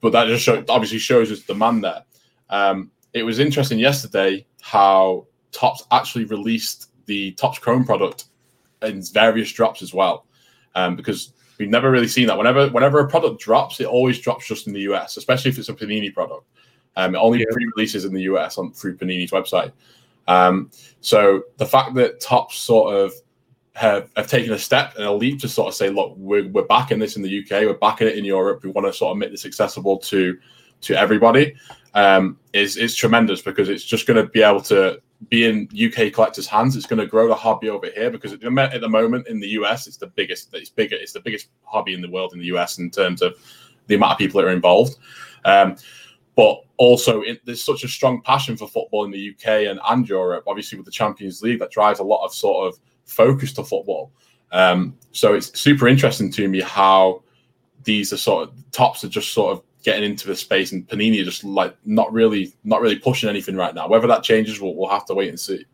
but 0.00 0.12
that 0.12 0.26
just 0.26 0.44
show, 0.44 0.64
obviously 0.68 0.98
shows 0.98 1.30
us 1.30 1.40
demand 1.40 1.84
there. 1.84 2.02
Um, 2.50 2.90
it 3.12 3.22
was 3.22 3.38
interesting 3.38 3.78
yesterday 3.78 4.46
how 4.60 5.26
Topps 5.52 5.84
actually 5.90 6.24
released 6.24 6.90
the 7.06 7.32
Topps 7.32 7.58
Chrome 7.58 7.84
product 7.84 8.26
in 8.82 9.02
various 9.02 9.52
drops 9.52 9.82
as 9.82 9.94
well, 9.94 10.26
um, 10.74 10.96
because 10.96 11.32
we've 11.58 11.68
never 11.68 11.90
really 11.90 12.08
seen 12.08 12.26
that. 12.26 12.36
Whenever 12.36 12.68
whenever 12.68 13.00
a 13.00 13.08
product 13.08 13.40
drops, 13.40 13.80
it 13.80 13.86
always 13.86 14.18
drops 14.18 14.46
just 14.46 14.66
in 14.66 14.72
the 14.72 14.80
US, 14.80 15.16
especially 15.16 15.50
if 15.50 15.58
it's 15.58 15.68
a 15.68 15.74
Panini 15.74 16.12
product. 16.12 16.46
Um, 16.96 17.16
only 17.16 17.40
yeah. 17.40 17.46
pre-releases 17.50 18.04
in 18.04 18.12
the 18.12 18.22
US 18.22 18.58
on 18.58 18.72
through 18.72 18.96
Panini's 18.96 19.30
website. 19.30 19.72
Um, 20.28 20.70
so 21.00 21.42
the 21.56 21.66
fact 21.66 21.94
that 21.94 22.20
Topps 22.20 22.56
sort 22.56 22.94
of 22.94 23.12
have, 23.74 24.10
have 24.16 24.28
taken 24.28 24.52
a 24.52 24.58
step 24.58 24.94
and 24.96 25.04
a 25.04 25.12
leap 25.12 25.40
to 25.40 25.48
sort 25.48 25.68
of 25.68 25.74
say, 25.74 25.88
look, 25.88 26.14
we're, 26.16 26.48
we're 26.48 26.64
backing 26.64 26.98
this 26.98 27.16
in 27.16 27.22
the 27.22 27.40
UK, 27.40 27.62
we're 27.62 27.74
backing 27.74 28.08
it 28.08 28.16
in 28.16 28.24
Europe, 28.24 28.62
we 28.62 28.70
want 28.70 28.86
to 28.86 28.92
sort 28.92 29.12
of 29.12 29.18
make 29.18 29.30
this 29.30 29.46
accessible 29.46 29.98
to 29.98 30.38
to 30.82 30.98
everybody, 30.98 31.54
um, 31.94 32.36
is 32.52 32.76
is 32.76 32.96
tremendous 32.96 33.40
because 33.40 33.68
it's 33.68 33.84
just 33.84 34.06
going 34.06 34.22
to 34.22 34.30
be 34.30 34.42
able 34.42 34.60
to 34.60 35.00
be 35.28 35.44
in 35.46 35.68
UK 35.72 36.12
collectors' 36.12 36.46
hands. 36.46 36.76
It's 36.76 36.86
going 36.86 36.98
to 36.98 37.06
grow 37.06 37.28
the 37.28 37.34
hobby 37.34 37.68
over 37.68 37.88
here 37.94 38.10
because 38.10 38.32
at 38.32 38.40
the, 38.40 38.70
at 38.72 38.80
the 38.80 38.88
moment 38.88 39.28
in 39.28 39.40
the 39.40 39.48
US, 39.50 39.86
it's 39.86 39.96
the 39.96 40.08
biggest. 40.08 40.52
It's 40.52 40.70
bigger. 40.70 40.96
It's 40.96 41.12
the 41.12 41.20
biggest 41.20 41.48
hobby 41.64 41.94
in 41.94 42.00
the 42.00 42.10
world 42.10 42.32
in 42.32 42.40
the 42.40 42.46
US 42.46 42.78
in 42.78 42.90
terms 42.90 43.22
of 43.22 43.34
the 43.86 43.94
amount 43.94 44.12
of 44.12 44.18
people 44.18 44.40
that 44.40 44.48
are 44.48 44.52
involved. 44.52 44.96
Um, 45.44 45.76
but 46.34 46.64
also 46.76 47.20
it, 47.22 47.44
there's 47.44 47.62
such 47.62 47.84
a 47.84 47.88
strong 47.88 48.22
passion 48.22 48.56
for 48.56 48.68
football 48.68 49.04
in 49.04 49.10
the 49.10 49.30
UK 49.30 49.68
and, 49.68 49.80
and 49.88 50.08
Europe, 50.08 50.44
obviously 50.46 50.78
with 50.78 50.86
the 50.86 50.92
Champions 50.92 51.42
League, 51.42 51.58
that 51.58 51.70
drives 51.70 52.00
a 52.00 52.04
lot 52.04 52.24
of 52.24 52.32
sort 52.34 52.68
of 52.68 52.78
focus 53.04 53.52
to 53.52 53.64
football. 53.64 54.12
Um, 54.50 54.96
so 55.12 55.34
it's 55.34 55.58
super 55.58 55.88
interesting 55.88 56.30
to 56.32 56.48
me 56.48 56.60
how 56.60 57.22
these 57.84 58.12
are 58.12 58.18
sort 58.18 58.48
of 58.48 58.54
Topps 58.70 59.04
are 59.04 59.08
just 59.08 59.32
sort 59.32 59.52
of 59.52 59.62
getting 59.82 60.08
into 60.08 60.28
the 60.28 60.36
space 60.36 60.72
and 60.72 60.86
Panini 60.88 61.20
are 61.20 61.24
just 61.24 61.44
like 61.44 61.76
not 61.84 62.12
really 62.12 62.52
not 62.64 62.80
really 62.80 62.98
pushing 62.98 63.28
anything 63.28 63.56
right 63.56 63.74
now. 63.74 63.88
Whether 63.88 64.06
that 64.06 64.22
changes, 64.22 64.60
we'll, 64.60 64.74
we'll 64.74 64.90
have 64.90 65.06
to 65.06 65.14
wait 65.14 65.28
and 65.28 65.40
see. 65.40 65.64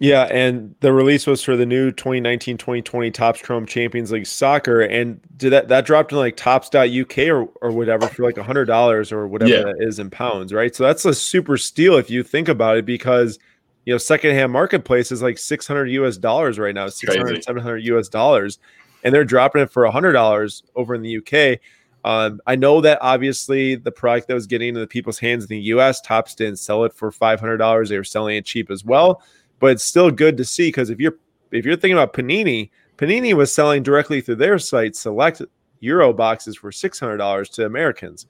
Yeah, 0.00 0.22
and 0.30 0.74
the 0.80 0.94
release 0.94 1.26
was 1.26 1.44
for 1.44 1.58
the 1.58 1.66
new 1.66 1.92
2019-2020 1.92 3.12
Topps 3.12 3.42
Chrome 3.42 3.66
Champions 3.66 4.10
League 4.10 4.26
Soccer, 4.26 4.80
and 4.80 5.20
did 5.36 5.50
that 5.50 5.68
that 5.68 5.84
dropped 5.84 6.10
in 6.12 6.16
like 6.16 6.38
Topps.uk 6.38 7.18
or 7.18 7.50
or 7.60 7.70
whatever 7.70 8.08
for 8.08 8.24
like 8.24 8.38
a 8.38 8.42
hundred 8.42 8.64
dollars 8.64 9.12
or 9.12 9.28
whatever 9.28 9.50
yeah. 9.50 9.62
that 9.62 9.76
is 9.78 9.98
in 9.98 10.08
pounds, 10.08 10.54
right? 10.54 10.74
So 10.74 10.84
that's 10.84 11.04
a 11.04 11.12
super 11.12 11.58
steal 11.58 11.98
if 11.98 12.08
you 12.08 12.22
think 12.22 12.48
about 12.48 12.78
it, 12.78 12.86
because 12.86 13.38
you 13.84 13.92
know 13.92 13.98
secondhand 13.98 14.52
marketplace 14.52 15.12
is 15.12 15.20
like 15.20 15.36
600 15.36 15.90
US 15.90 16.16
dollars 16.16 16.58
right 16.58 16.74
now, 16.74 16.88
600 16.88 17.44
700 17.44 17.78
US 17.84 18.08
dollars, 18.08 18.58
and 19.04 19.14
they're 19.14 19.22
dropping 19.22 19.60
it 19.60 19.70
for 19.70 19.84
a 19.84 19.90
hundred 19.90 20.12
dollars 20.12 20.62
over 20.76 20.94
in 20.94 21.02
the 21.02 21.18
UK. 21.18 21.60
Um, 22.06 22.40
I 22.46 22.56
know 22.56 22.80
that 22.80 22.96
obviously 23.02 23.74
the 23.74 23.92
product 23.92 24.28
that 24.28 24.34
was 24.34 24.46
getting 24.46 24.68
into 24.70 24.80
the 24.80 24.86
people's 24.86 25.18
hands 25.18 25.44
in 25.44 25.48
the 25.48 25.60
US, 25.74 26.00
Topps 26.00 26.34
didn't 26.34 26.56
sell 26.56 26.84
it 26.84 26.94
for 26.94 27.12
five 27.12 27.38
hundred 27.38 27.58
dollars; 27.58 27.90
they 27.90 27.98
were 27.98 28.04
selling 28.04 28.38
it 28.38 28.46
cheap 28.46 28.70
as 28.70 28.82
well 28.82 29.20
but 29.60 29.72
it's 29.72 29.84
still 29.84 30.10
good 30.10 30.36
to 30.38 30.44
see 30.44 30.68
because 30.68 30.90
if 30.90 30.98
you're 30.98 31.16
if 31.52 31.64
you're 31.64 31.76
thinking 31.76 31.96
about 31.96 32.12
Panini, 32.12 32.70
Panini 32.96 33.34
was 33.34 33.52
selling 33.52 33.82
directly 33.82 34.20
through 34.20 34.36
their 34.36 34.58
site 34.58 34.96
select 34.96 35.42
Euro 35.80 36.12
boxes 36.12 36.56
for 36.56 36.72
six 36.72 36.98
hundred 36.98 37.18
dollars 37.18 37.48
to 37.50 37.64
Americans, 37.64 38.26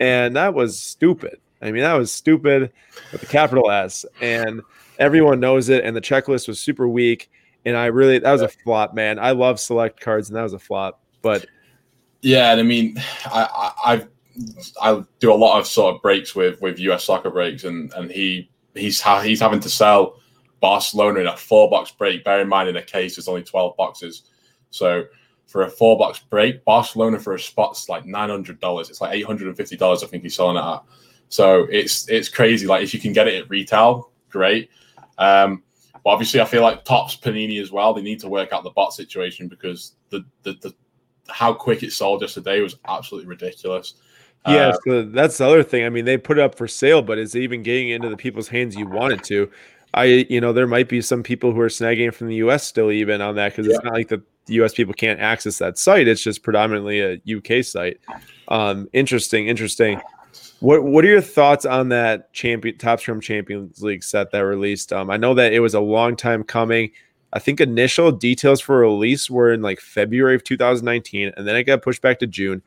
and 0.00 0.36
that 0.36 0.52
was 0.52 0.78
stupid. 0.78 1.40
I 1.62 1.70
mean, 1.70 1.82
that 1.82 1.94
was 1.94 2.12
stupid 2.12 2.72
with 3.12 3.22
a 3.22 3.26
capital 3.26 3.70
S, 3.70 4.04
and 4.20 4.60
everyone 4.98 5.40
knows 5.40 5.68
it. 5.68 5.84
And 5.84 5.96
the 5.96 6.00
checklist 6.00 6.48
was 6.48 6.60
super 6.60 6.88
weak, 6.88 7.30
and 7.64 7.76
I 7.76 7.86
really 7.86 8.18
that 8.18 8.32
was 8.32 8.42
a 8.42 8.48
flop, 8.48 8.94
man. 8.94 9.18
I 9.18 9.30
love 9.30 9.58
select 9.60 10.00
cards, 10.00 10.28
and 10.28 10.36
that 10.36 10.42
was 10.42 10.52
a 10.52 10.58
flop. 10.58 11.00
But 11.22 11.46
yeah, 12.20 12.52
and 12.52 12.60
I 12.60 12.64
mean, 12.64 12.96
I, 13.26 13.72
I 13.84 14.06
I 14.80 15.04
do 15.20 15.32
a 15.32 15.34
lot 15.34 15.58
of 15.58 15.66
sort 15.66 15.94
of 15.94 16.02
breaks 16.02 16.34
with 16.34 16.60
with 16.60 16.78
US 16.78 17.04
soccer 17.04 17.30
breaks, 17.30 17.64
and 17.64 17.92
and 17.94 18.10
he 18.10 18.50
he's 18.74 19.00
ha- 19.00 19.20
he's 19.20 19.40
having 19.40 19.60
to 19.60 19.68
sell 19.68 20.20
Barcelona 20.62 21.20
in 21.20 21.26
a 21.26 21.36
four 21.36 21.68
box 21.68 21.90
break. 21.90 22.24
Bear 22.24 22.40
in 22.40 22.48
mind, 22.48 22.70
in 22.70 22.76
a 22.76 22.82
case, 22.82 23.16
there's 23.16 23.28
only 23.28 23.42
12 23.42 23.76
boxes. 23.76 24.22
So 24.70 25.04
for 25.46 25.62
a 25.62 25.68
four 25.68 25.98
box 25.98 26.20
break, 26.20 26.64
Barcelona 26.64 27.18
for 27.18 27.34
a 27.34 27.38
spot's 27.38 27.90
like 27.90 28.04
$900. 28.04 28.88
It's 28.88 29.00
like 29.02 29.20
$850, 29.20 30.02
I 30.02 30.06
think 30.06 30.22
he's 30.22 30.36
selling 30.36 30.56
it 30.56 30.60
at. 30.60 30.82
So 31.28 31.66
it's 31.70 32.08
it's 32.08 32.28
crazy. 32.28 32.66
Like 32.66 32.82
if 32.82 32.94
you 32.94 33.00
can 33.00 33.12
get 33.12 33.26
it 33.26 33.42
at 33.42 33.50
retail, 33.50 34.12
great. 34.30 34.70
Um, 35.18 35.62
but 36.04 36.10
obviously, 36.10 36.40
I 36.40 36.44
feel 36.44 36.62
like 36.62 36.84
Topps 36.84 37.16
Panini 37.16 37.60
as 37.60 37.72
well. 37.72 37.94
They 37.94 38.02
need 38.02 38.20
to 38.20 38.28
work 38.28 38.52
out 38.52 38.64
the 38.64 38.70
bot 38.70 38.92
situation 38.92 39.48
because 39.48 39.94
the 40.10 40.24
the, 40.42 40.54
the 40.60 40.74
how 41.28 41.54
quick 41.54 41.82
it 41.82 41.92
sold 41.92 42.20
yesterday 42.20 42.60
was 42.60 42.76
absolutely 42.86 43.28
ridiculous. 43.28 43.94
Yeah, 44.46 44.68
uh, 44.68 44.76
so 44.84 45.02
that's 45.04 45.38
the 45.38 45.46
other 45.46 45.62
thing. 45.62 45.84
I 45.86 45.88
mean, 45.88 46.04
they 46.04 46.18
put 46.18 46.38
it 46.38 46.44
up 46.44 46.54
for 46.54 46.68
sale, 46.68 47.00
but 47.00 47.18
is 47.18 47.34
it 47.34 47.40
even 47.40 47.62
getting 47.62 47.88
into 47.88 48.08
the 48.08 48.16
people's 48.16 48.48
hands 48.48 48.76
you 48.76 48.86
want 48.86 49.14
it 49.14 49.24
to? 49.24 49.50
I, 49.94 50.04
you 50.04 50.40
know, 50.40 50.52
there 50.52 50.66
might 50.66 50.88
be 50.88 51.02
some 51.02 51.22
people 51.22 51.52
who 51.52 51.60
are 51.60 51.68
snagging 51.68 52.14
from 52.14 52.28
the 52.28 52.36
U.S. 52.36 52.66
still 52.66 52.90
even 52.90 53.20
on 53.20 53.34
that 53.36 53.52
because 53.52 53.66
yeah. 53.66 53.74
it's 53.74 53.84
not 53.84 53.94
like 53.94 54.08
the, 54.08 54.22
U.S. 54.48 54.74
people 54.74 54.94
can't 54.94 55.20
access 55.20 55.58
that 55.58 55.78
site. 55.78 56.08
It's 56.08 56.22
just 56.22 56.42
predominantly 56.42 57.00
a 57.00 57.20
UK 57.36 57.64
site. 57.64 58.00
Um, 58.48 58.88
interesting, 58.92 59.46
interesting. 59.46 60.00
What 60.60 60.82
What 60.84 61.04
are 61.04 61.08
your 61.08 61.20
thoughts 61.20 61.64
on 61.64 61.90
that 61.90 62.32
champion 62.32 62.76
Topps 62.76 63.04
Chrome 63.04 63.20
Champions 63.20 63.82
League 63.82 64.02
set 64.02 64.30
that 64.32 64.40
released? 64.40 64.92
Um, 64.92 65.10
I 65.10 65.16
know 65.16 65.34
that 65.34 65.52
it 65.52 65.60
was 65.60 65.74
a 65.74 65.80
long 65.80 66.16
time 66.16 66.42
coming. 66.42 66.90
I 67.32 67.38
think 67.38 67.60
initial 67.60 68.12
details 68.12 68.60
for 68.60 68.78
release 68.78 69.30
were 69.30 69.52
in 69.52 69.62
like 69.62 69.80
February 69.80 70.34
of 70.34 70.44
2019, 70.44 71.32
and 71.36 71.46
then 71.46 71.56
it 71.56 71.64
got 71.64 71.82
pushed 71.82 72.02
back 72.02 72.18
to 72.18 72.26
June. 72.26 72.62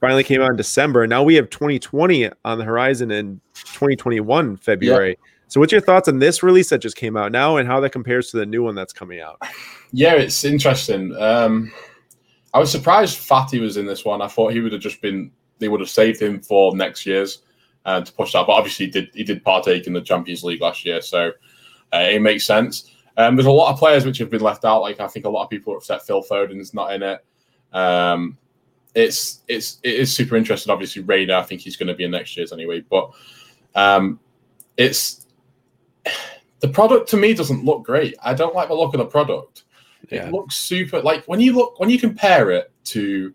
Finally 0.00 0.24
came 0.24 0.40
out 0.40 0.50
in 0.50 0.56
December. 0.56 1.02
And 1.02 1.10
now 1.10 1.22
we 1.22 1.34
have 1.34 1.50
2020 1.50 2.30
on 2.44 2.58
the 2.58 2.64
horizon 2.64 3.10
in 3.10 3.40
2021 3.54 4.56
February. 4.56 5.18
So, 5.50 5.58
what's 5.58 5.72
your 5.72 5.80
thoughts 5.80 6.06
on 6.06 6.20
this 6.20 6.44
release 6.44 6.70
that 6.70 6.78
just 6.78 6.94
came 6.94 7.16
out 7.16 7.32
now, 7.32 7.56
and 7.56 7.66
how 7.66 7.80
that 7.80 7.90
compares 7.90 8.30
to 8.30 8.36
the 8.36 8.46
new 8.46 8.62
one 8.62 8.76
that's 8.76 8.92
coming 8.92 9.20
out? 9.20 9.42
Yeah, 9.92 10.14
it's 10.14 10.44
interesting. 10.44 11.12
Um, 11.16 11.72
I 12.54 12.60
was 12.60 12.70
surprised 12.70 13.18
Fati 13.18 13.60
was 13.60 13.76
in 13.76 13.86
this 13.86 14.04
one. 14.04 14.22
I 14.22 14.28
thought 14.28 14.52
he 14.52 14.60
would 14.60 14.72
have 14.72 14.80
just 14.80 15.02
been. 15.02 15.32
They 15.58 15.66
would 15.66 15.80
have 15.80 15.90
saved 15.90 16.22
him 16.22 16.40
for 16.40 16.76
next 16.76 17.04
year's 17.04 17.42
uh, 17.84 18.00
to 18.00 18.12
push 18.12 18.34
that. 18.34 18.46
But 18.46 18.52
obviously, 18.52 18.86
he 18.86 18.92
did 18.92 19.08
he 19.12 19.24
did 19.24 19.42
partake 19.42 19.88
in 19.88 19.92
the 19.92 20.00
Champions 20.00 20.44
League 20.44 20.60
last 20.60 20.84
year, 20.84 21.00
so 21.00 21.32
uh, 21.92 22.06
it 22.08 22.22
makes 22.22 22.44
sense. 22.44 22.94
Um, 23.16 23.34
there's 23.34 23.46
a 23.46 23.50
lot 23.50 23.72
of 23.72 23.80
players 23.80 24.06
which 24.06 24.18
have 24.18 24.30
been 24.30 24.42
left 24.42 24.64
out. 24.64 24.82
Like 24.82 25.00
I 25.00 25.08
think 25.08 25.26
a 25.26 25.28
lot 25.28 25.42
of 25.42 25.50
people 25.50 25.74
are 25.74 25.78
upset 25.78 26.06
Phil 26.06 26.22
Foden's 26.22 26.72
not 26.72 26.92
in 26.92 27.02
it. 27.02 27.24
Um, 27.72 28.38
it's 28.94 29.40
it's 29.48 29.80
it 29.82 29.94
is 29.94 30.14
super 30.14 30.36
interesting. 30.36 30.72
Obviously, 30.72 31.02
Reyna, 31.02 31.36
I 31.38 31.42
think 31.42 31.62
he's 31.62 31.76
going 31.76 31.88
to 31.88 31.94
be 31.94 32.04
in 32.04 32.12
next 32.12 32.36
year's 32.36 32.52
anyway. 32.52 32.84
But 32.88 33.10
um, 33.74 34.20
it's 34.76 35.26
the 36.60 36.68
product 36.68 37.08
to 37.10 37.16
me 37.16 37.34
doesn't 37.34 37.64
look 37.64 37.84
great. 37.84 38.14
I 38.22 38.34
don't 38.34 38.54
like 38.54 38.68
the 38.68 38.74
look 38.74 38.94
of 38.94 38.98
the 38.98 39.06
product. 39.06 39.64
Yeah. 40.10 40.26
It 40.26 40.32
looks 40.32 40.56
super 40.56 41.00
like 41.02 41.24
when 41.26 41.40
you 41.40 41.52
look 41.52 41.78
when 41.78 41.90
you 41.90 41.98
compare 41.98 42.50
it 42.50 42.72
to 42.86 43.30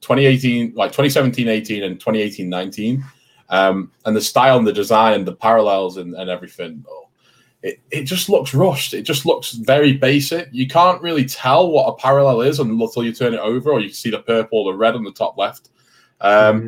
2018, 0.00 0.74
like 0.74 0.92
2017, 0.92 1.48
18, 1.48 1.82
and 1.82 1.98
2018, 1.98 2.48
19, 2.48 3.04
um, 3.48 3.90
and 4.04 4.16
the 4.16 4.20
style 4.20 4.58
and 4.58 4.66
the 4.66 4.72
design 4.72 5.14
and 5.14 5.26
the 5.26 5.34
parallels 5.34 5.96
and, 5.96 6.14
and 6.14 6.30
everything. 6.30 6.84
It, 7.62 7.80
it 7.90 8.02
just 8.02 8.28
looks 8.28 8.54
rushed. 8.54 8.94
It 8.94 9.02
just 9.02 9.26
looks 9.26 9.52
very 9.52 9.94
basic. 9.94 10.48
You 10.52 10.68
can't 10.68 11.02
really 11.02 11.24
tell 11.24 11.70
what 11.70 11.88
a 11.88 11.96
parallel 11.96 12.42
is 12.42 12.60
until 12.60 13.02
you 13.02 13.12
turn 13.12 13.34
it 13.34 13.40
over, 13.40 13.72
or 13.72 13.80
you 13.80 13.88
see 13.88 14.10
the 14.10 14.20
purple 14.20 14.60
or 14.60 14.72
the 14.72 14.78
red 14.78 14.94
on 14.94 15.02
the 15.02 15.12
top 15.12 15.36
left. 15.36 15.70
Um, 16.20 16.30
mm-hmm. 16.30 16.66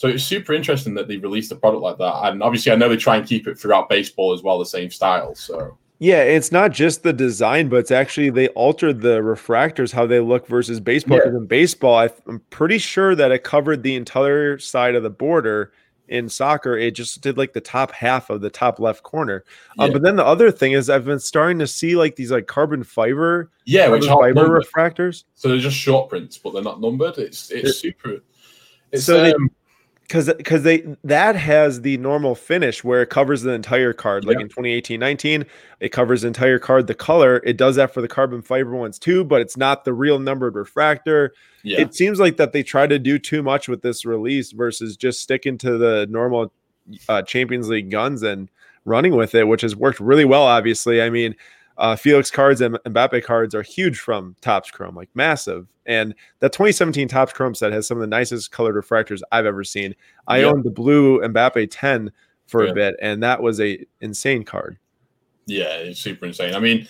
So 0.00 0.08
it's 0.08 0.24
super 0.24 0.54
interesting 0.54 0.94
that 0.94 1.08
they 1.08 1.18
released 1.18 1.52
a 1.52 1.56
product 1.56 1.82
like 1.82 1.98
that, 1.98 2.32
and 2.32 2.42
obviously 2.42 2.72
I 2.72 2.74
know 2.74 2.88
they 2.88 2.96
try 2.96 3.16
and 3.16 3.28
keep 3.28 3.46
it 3.46 3.58
throughout 3.58 3.90
baseball 3.90 4.32
as 4.32 4.42
well, 4.42 4.58
the 4.58 4.64
same 4.64 4.88
style. 4.88 5.34
So 5.34 5.76
yeah, 5.98 6.22
it's 6.22 6.50
not 6.50 6.72
just 6.72 7.02
the 7.02 7.12
design, 7.12 7.68
but 7.68 7.76
it's 7.76 7.90
actually 7.90 8.30
they 8.30 8.48
altered 8.48 9.02
the 9.02 9.20
refractors 9.20 9.92
how 9.92 10.06
they 10.06 10.18
look 10.18 10.46
versus 10.46 10.80
baseball. 10.80 11.18
Because 11.18 11.34
yeah. 11.34 11.40
in 11.40 11.44
baseball, 11.44 11.96
I, 11.96 12.08
I'm 12.26 12.40
pretty 12.48 12.78
sure 12.78 13.14
that 13.14 13.30
it 13.30 13.44
covered 13.44 13.82
the 13.82 13.94
entire 13.94 14.58
side 14.58 14.94
of 14.94 15.02
the 15.02 15.10
border 15.10 15.70
in 16.08 16.30
soccer, 16.30 16.78
it 16.78 16.92
just 16.92 17.20
did 17.20 17.36
like 17.36 17.52
the 17.52 17.60
top 17.60 17.92
half 17.92 18.30
of 18.30 18.40
the 18.40 18.48
top 18.48 18.80
left 18.80 19.02
corner. 19.02 19.44
Um, 19.78 19.92
but 19.92 20.00
then 20.00 20.16
the 20.16 20.24
other 20.24 20.50
thing 20.50 20.72
is, 20.72 20.88
I've 20.88 21.04
been 21.04 21.20
starting 21.20 21.58
to 21.58 21.66
see 21.66 21.94
like 21.94 22.16
these 22.16 22.30
like 22.32 22.46
carbon 22.46 22.84
fiber, 22.84 23.50
yeah, 23.66 23.82
carbon 23.82 24.00
which 24.00 24.08
fiber 24.08 24.32
numbered. 24.32 24.64
refractors. 24.64 25.24
So 25.34 25.48
they're 25.48 25.58
just 25.58 25.76
short 25.76 26.08
prints, 26.08 26.38
but 26.38 26.54
they're 26.54 26.62
not 26.62 26.80
numbered. 26.80 27.18
It's 27.18 27.50
it's 27.50 27.68
it, 27.68 27.72
super. 27.74 28.18
It's, 28.92 29.04
so 29.04 29.24
um, 29.24 29.50
because 30.10 30.26
because 30.34 30.64
they 30.64 30.84
that 31.04 31.36
has 31.36 31.82
the 31.82 31.96
normal 31.98 32.34
finish 32.34 32.82
where 32.82 33.00
it 33.00 33.10
covers 33.10 33.42
the 33.42 33.52
entire 33.52 33.92
card 33.92 34.24
like 34.24 34.38
yeah. 34.38 34.42
in 34.42 34.48
2018 34.48 34.98
19 34.98 35.46
it 35.78 35.90
covers 35.90 36.22
the 36.22 36.26
entire 36.26 36.58
card 36.58 36.88
the 36.88 36.94
color 36.94 37.40
it 37.44 37.56
does 37.56 37.76
that 37.76 37.94
for 37.94 38.00
the 38.00 38.08
carbon 38.08 38.42
fiber 38.42 38.74
ones 38.74 38.98
too 38.98 39.22
but 39.22 39.40
it's 39.40 39.56
not 39.56 39.84
the 39.84 39.92
real 39.92 40.18
numbered 40.18 40.56
refractor 40.56 41.32
yeah. 41.62 41.80
it 41.80 41.94
seems 41.94 42.18
like 42.18 42.38
that 42.38 42.52
they 42.52 42.64
try 42.64 42.88
to 42.88 42.98
do 42.98 43.20
too 43.20 43.40
much 43.40 43.68
with 43.68 43.82
this 43.82 44.04
release 44.04 44.50
versus 44.50 44.96
just 44.96 45.20
sticking 45.20 45.56
to 45.56 45.78
the 45.78 46.08
normal 46.10 46.52
uh, 47.08 47.22
champions 47.22 47.68
league 47.68 47.88
guns 47.88 48.24
and 48.24 48.48
running 48.84 49.14
with 49.14 49.36
it 49.36 49.44
which 49.44 49.60
has 49.60 49.76
worked 49.76 50.00
really 50.00 50.24
well 50.24 50.42
obviously 50.42 51.00
i 51.00 51.08
mean 51.08 51.36
uh, 51.80 51.96
Felix 51.96 52.30
cards 52.30 52.60
and 52.60 52.76
Mbappe 52.84 53.24
cards 53.24 53.54
are 53.54 53.62
huge 53.62 53.98
from 53.98 54.36
Topps 54.42 54.70
Chrome, 54.70 54.94
like 54.94 55.08
massive. 55.14 55.66
And 55.86 56.14
that 56.40 56.52
2017 56.52 57.08
Topps 57.08 57.32
Chrome 57.32 57.54
set 57.54 57.72
has 57.72 57.88
some 57.88 57.96
of 57.96 58.02
the 58.02 58.06
nicest 58.06 58.52
colored 58.52 58.74
refractors 58.74 59.22
I've 59.32 59.46
ever 59.46 59.64
seen. 59.64 59.94
I 60.28 60.40
yeah. 60.40 60.46
owned 60.46 60.64
the 60.64 60.70
blue 60.70 61.20
Mbappe 61.20 61.68
10 61.70 62.12
for 62.46 62.64
yeah. 62.64 62.70
a 62.70 62.74
bit, 62.74 62.96
and 63.00 63.22
that 63.22 63.40
was 63.40 63.60
a 63.60 63.84
insane 64.02 64.44
card. 64.44 64.78
Yeah, 65.46 65.72
it's 65.76 66.00
super 66.00 66.26
insane. 66.26 66.54
I 66.54 66.60
mean, 66.60 66.86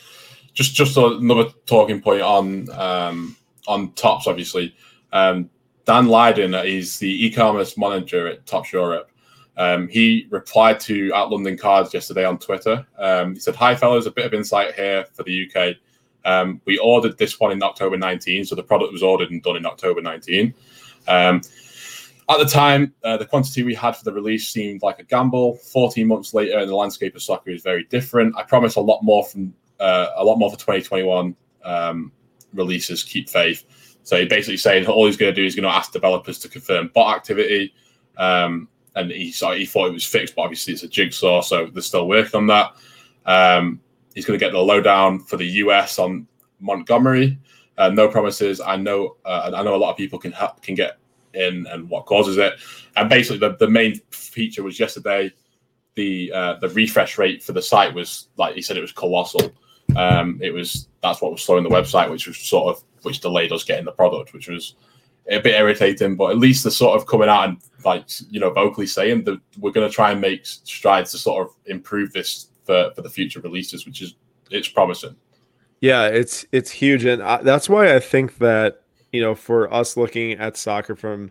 just 0.55 0.75
just 0.75 0.97
another 0.97 1.51
talking 1.67 2.03
point 2.03 2.23
on 2.23 2.69
um, 2.73 3.37
on 3.69 3.93
Topps, 3.93 4.27
obviously. 4.27 4.75
Um, 5.13 5.49
Dan 5.87 6.09
Lydon 6.09 6.55
is 6.55 6.99
the 6.99 7.27
e-commerce 7.27 7.79
manager 7.79 8.27
at 8.27 8.45
Topps 8.47 8.73
Europe. 8.73 9.10
Um, 9.57 9.89
he 9.89 10.27
replied 10.31 10.81
to 10.81 11.13
at 11.13 11.31
London 11.31 11.57
Cards 11.57 11.93
yesterday 11.93 12.25
on 12.25 12.39
Twitter. 12.39 12.87
Um, 12.99 13.35
he 13.35 13.41
said, 13.41 13.57
"Hi 13.57 13.75
fellas, 13.75 14.07
a 14.07 14.11
bit 14.11 14.27
of 14.27 14.35
insight 14.35 14.75
here 14.75 15.05
for 15.13 15.23
the 15.23 15.49
UK. 15.49 15.77
Um, 16.25 16.61
we 16.65 16.79
ordered 16.79 17.19
this 17.19 17.41
one 17.41 17.53
in 17.53 17.63
October 17.63 17.97
19, 17.97 18.45
so 18.45 18.55
the 18.55 18.63
product 18.63 18.93
was 18.93 19.03
ordered 19.03 19.31
and 19.31 19.43
done 19.43 19.57
in 19.57 19.67
October 19.67 20.01
19. 20.01 20.55
Um, 21.09 21.41
at 22.29 22.39
the 22.39 22.45
time, 22.45 22.95
uh, 23.03 23.17
the 23.17 23.27
quantity 23.27 23.65
we 23.65 23.75
had 23.75 23.97
for 23.97 24.05
the 24.05 24.13
release 24.13 24.49
seemed 24.49 24.83
like 24.83 25.01
a 25.01 25.05
gamble. 25.05 25.57
14 25.57 26.07
months 26.07 26.33
later, 26.33 26.59
and 26.59 26.69
the 26.69 26.77
landscape 26.77 27.17
of 27.17 27.23
soccer 27.23 27.51
is 27.51 27.63
very 27.63 27.85
different. 27.85 28.37
I 28.37 28.45
promise 28.45 28.77
a 28.77 28.81
lot 28.81 29.03
more 29.03 29.25
from 29.25 29.53
uh, 29.81 30.11
a 30.17 30.25
lot 30.25 30.39
more 30.39 30.51
for 30.51 30.57
2021 30.57 31.35
um, 31.65 32.13
releases. 32.55 33.03
Keep 33.03 33.29
faith." 33.29 33.65
So 34.05 34.17
he 34.17 34.27
basically 34.27 34.59
saying 34.59 34.87
all 34.87 35.07
he's 35.07 35.17
going 35.17 35.35
to 35.35 35.41
do 35.41 35.45
is 35.45 35.55
going 35.55 35.65
to 35.65 35.75
ask 35.75 35.93
developers 35.93 36.39
to 36.41 36.49
confirm 36.49 36.91
bot 36.95 37.17
activity. 37.17 37.75
Um, 38.17 38.69
and 38.97 39.11
he 39.11 39.31
he 39.31 39.67
thought 39.67 39.89
it 39.89 39.93
was 39.93 40.05
fixed, 40.05 40.35
but 40.35 40.43
obviously 40.43 40.73
it's 40.73 40.83
a 40.83 40.89
jigsaw, 40.89 41.41
so 41.43 41.67
they're 41.67 41.83
still 41.83 42.09
working 42.09 42.39
on 42.39 42.47
that. 42.49 42.75
Um, 43.27 43.81
he's 44.15 44.25
going 44.25 44.39
to 44.39 44.45
get 44.45 44.53
the 44.53 44.59
lowdown 44.59 45.21
for 45.21 45.37
the 45.37 45.47
US 45.47 45.99
on 45.99 46.27
Montgomery. 46.59 47.39
Uh, 47.79 47.89
no 47.89 48.09
promises. 48.09 48.61
I 48.61 48.77
know. 48.77 49.17
Uh, 49.25 49.53
I 49.55 49.63
know 49.63 49.75
a 49.75 49.77
lot 49.77 49.91
of 49.91 49.97
people 49.97 50.19
can 50.19 50.35
can 50.63 50.75
get 50.75 50.99
in 51.35 51.67
and 51.69 51.89
what 51.89 52.07
causes 52.07 52.37
it. 52.37 52.55
And 52.97 53.09
basically, 53.09 53.39
the, 53.39 53.57
the 53.57 53.69
main 53.69 54.01
feature 54.11 54.63
was 54.63 54.79
yesterday. 54.79 55.33
The 55.95 56.33
uh, 56.33 56.55
the 56.61 56.69
refresh 56.69 57.19
rate 57.19 57.43
for 57.43 57.53
the 57.53 57.63
site 57.63 57.95
was 57.95 58.29
like 58.37 58.55
he 58.55 58.63
said 58.63 58.77
it 58.77 58.83
was 58.83 58.93
colossal. 58.93 59.53
Um, 59.97 60.39
it 60.43 60.53
was 60.53 60.89
that's 61.03 61.21
what 61.21 61.33
was 61.33 61.43
slowing 61.43 61.65
the 61.65 61.71
website, 61.71 62.11
which 62.11 62.27
was 62.27 62.39
sort 62.39 62.77
of 62.77 62.85
which 63.03 63.21
delayed 63.21 63.53
us 63.53 63.65
getting 63.65 63.85
the 63.85 63.93
product, 63.93 64.33
which 64.33 64.49
was 64.49 64.75
a 65.29 65.41
bit 65.41 65.55
irritating. 65.55 66.17
But 66.17 66.31
at 66.31 66.39
least 66.39 66.65
they're 66.65 66.71
sort 66.71 67.01
of 67.01 67.07
coming 67.07 67.29
out 67.29 67.49
and 67.49 67.59
like 67.85 68.05
you 68.31 68.41
know 68.41 68.51
vocally 68.51 68.87
saying 68.87 69.25
that 69.25 69.41
we're 69.59 69.73
going 69.73 69.89
to 69.89 69.95
try 69.95 70.13
and 70.13 70.21
make 70.21 70.45
strides 70.45 71.13
to 71.13 71.19
sort 71.19 71.47
of 71.47 71.55
improve 71.67 72.13
this 72.13 72.49
for 72.65 72.93
for 72.95 73.03
the 73.03 73.11
future 73.11 73.41
releases, 73.41 73.87
which 73.87 74.03
is 74.03 74.15
it's 74.51 74.69
promising. 74.69 75.17
Yeah, 75.81 76.07
it's 76.07 76.45
it's 76.53 76.71
huge, 76.71 77.05
and 77.05 77.23
I, 77.23 77.43
that's 77.43 77.69
why 77.69 77.95
I 77.95 78.01
think 78.01 78.39
that 78.39 78.83
you 79.13 79.21
know 79.21 79.35
for 79.35 79.73
us 79.73 79.97
looking 79.97 80.33
at 80.33 80.57
soccer 80.57 80.95
from 80.95 81.31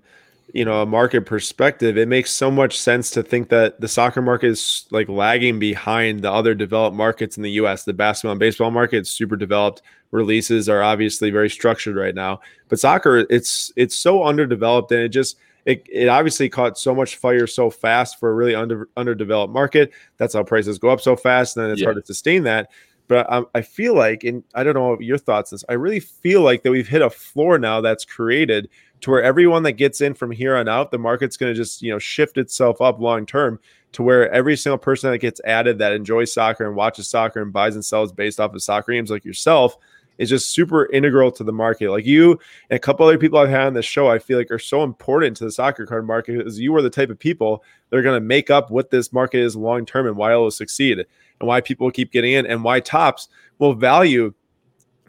you 0.53 0.65
know 0.65 0.81
a 0.81 0.85
market 0.85 1.25
perspective 1.25 1.97
it 1.97 2.07
makes 2.07 2.31
so 2.31 2.49
much 2.49 2.79
sense 2.79 3.11
to 3.11 3.21
think 3.21 3.49
that 3.49 3.79
the 3.79 3.87
soccer 3.87 4.21
market 4.21 4.47
is 4.47 4.85
like 4.91 5.07
lagging 5.07 5.59
behind 5.59 6.21
the 6.21 6.31
other 6.31 6.55
developed 6.55 6.95
markets 6.95 7.37
in 7.37 7.43
the 7.43 7.51
US 7.51 7.83
the 7.83 7.93
basketball 7.93 8.31
and 8.31 8.39
baseball 8.39 8.71
market 8.71 8.99
is 8.99 9.09
super 9.09 9.35
developed. 9.35 9.81
Releases 10.11 10.67
are 10.67 10.81
obviously 10.81 11.29
very 11.29 11.49
structured 11.49 11.95
right 11.95 12.15
now. 12.15 12.39
But 12.67 12.79
soccer 12.79 13.25
it's 13.29 13.71
it's 13.75 13.95
so 13.95 14.23
underdeveloped 14.23 14.91
and 14.91 15.01
it 15.01 15.09
just 15.09 15.37
it, 15.65 15.85
it 15.91 16.07
obviously 16.07 16.49
caught 16.49 16.77
so 16.77 16.95
much 16.95 17.17
fire 17.17 17.45
so 17.45 17.69
fast 17.69 18.19
for 18.19 18.31
a 18.31 18.33
really 18.33 18.55
under 18.55 18.89
underdeveloped 18.97 19.53
market. 19.53 19.91
That's 20.17 20.33
how 20.33 20.43
prices 20.43 20.79
go 20.79 20.89
up 20.89 21.01
so 21.01 21.15
fast 21.15 21.57
and 21.57 21.65
then 21.65 21.71
it's 21.71 21.81
yeah. 21.81 21.87
hard 21.87 21.97
to 21.97 22.05
sustain 22.05 22.43
that. 22.43 22.71
But 23.07 23.31
I, 23.31 23.41
I 23.55 23.61
feel 23.61 23.95
like 23.95 24.23
and 24.23 24.43
I 24.55 24.63
don't 24.63 24.75
know 24.75 24.99
your 24.99 25.17
thoughts 25.17 25.51
this 25.51 25.63
I 25.69 25.73
really 25.73 25.99
feel 25.99 26.41
like 26.41 26.63
that 26.63 26.71
we've 26.71 26.87
hit 26.87 27.01
a 27.01 27.09
floor 27.09 27.59
now 27.59 27.81
that's 27.81 28.05
created 28.05 28.69
to 29.01 29.11
where 29.11 29.23
everyone 29.23 29.63
that 29.63 29.73
gets 29.73 30.01
in 30.01 30.13
from 30.13 30.31
here 30.31 30.55
on 30.55 30.67
out, 30.67 30.91
the 30.91 30.97
market's 30.97 31.37
going 31.37 31.53
to 31.53 31.57
just, 31.57 31.81
you 31.81 31.91
know, 31.91 31.99
shift 31.99 32.37
itself 32.37 32.81
up 32.81 32.99
long 32.99 33.25
term 33.25 33.59
to 33.93 34.03
where 34.03 34.31
every 34.31 34.55
single 34.55 34.77
person 34.77 35.11
that 35.11 35.19
gets 35.19 35.41
added 35.45 35.79
that 35.79 35.93
enjoys 35.93 36.31
soccer 36.31 36.65
and 36.65 36.75
watches 36.75 37.07
soccer 37.07 37.41
and 37.41 37.53
buys 37.53 37.75
and 37.75 37.83
sells 37.83 38.11
based 38.11 38.39
off 38.39 38.53
of 38.53 38.61
soccer 38.61 38.91
games 38.91 39.09
like 39.09 39.25
yourself 39.25 39.77
is 40.19 40.29
just 40.29 40.51
super 40.51 40.91
integral 40.91 41.31
to 41.31 41.43
the 41.43 41.51
market. 41.51 41.89
Like 41.89 42.05
you 42.05 42.31
and 42.69 42.75
a 42.75 42.79
couple 42.79 43.07
other 43.07 43.17
people 43.17 43.39
I've 43.39 43.49
had 43.49 43.67
on 43.67 43.73
this 43.73 43.85
show, 43.85 44.09
I 44.09 44.19
feel 44.19 44.37
like 44.37 44.51
are 44.51 44.59
so 44.59 44.83
important 44.83 45.37
to 45.37 45.45
the 45.45 45.51
soccer 45.51 45.85
card 45.85 46.05
market 46.05 46.37
because 46.37 46.59
you 46.59 46.75
are 46.75 46.81
the 46.81 46.89
type 46.89 47.09
of 47.09 47.17
people 47.17 47.63
that 47.89 47.97
are 47.97 48.03
going 48.03 48.19
to 48.19 48.25
make 48.25 48.49
up 48.49 48.69
what 48.69 48.91
this 48.91 49.13
market 49.13 49.39
is 49.39 49.55
long 49.55 49.85
term 49.85 50.05
and 50.05 50.17
why 50.17 50.33
it 50.33 50.37
will 50.37 50.51
succeed 50.51 50.99
and 50.99 51.47
why 51.47 51.61
people 51.61 51.89
keep 51.89 52.11
getting 52.11 52.33
in 52.33 52.45
and 52.45 52.63
why 52.63 52.81
Topps 52.81 53.29
will 53.59 53.73
value 53.73 54.33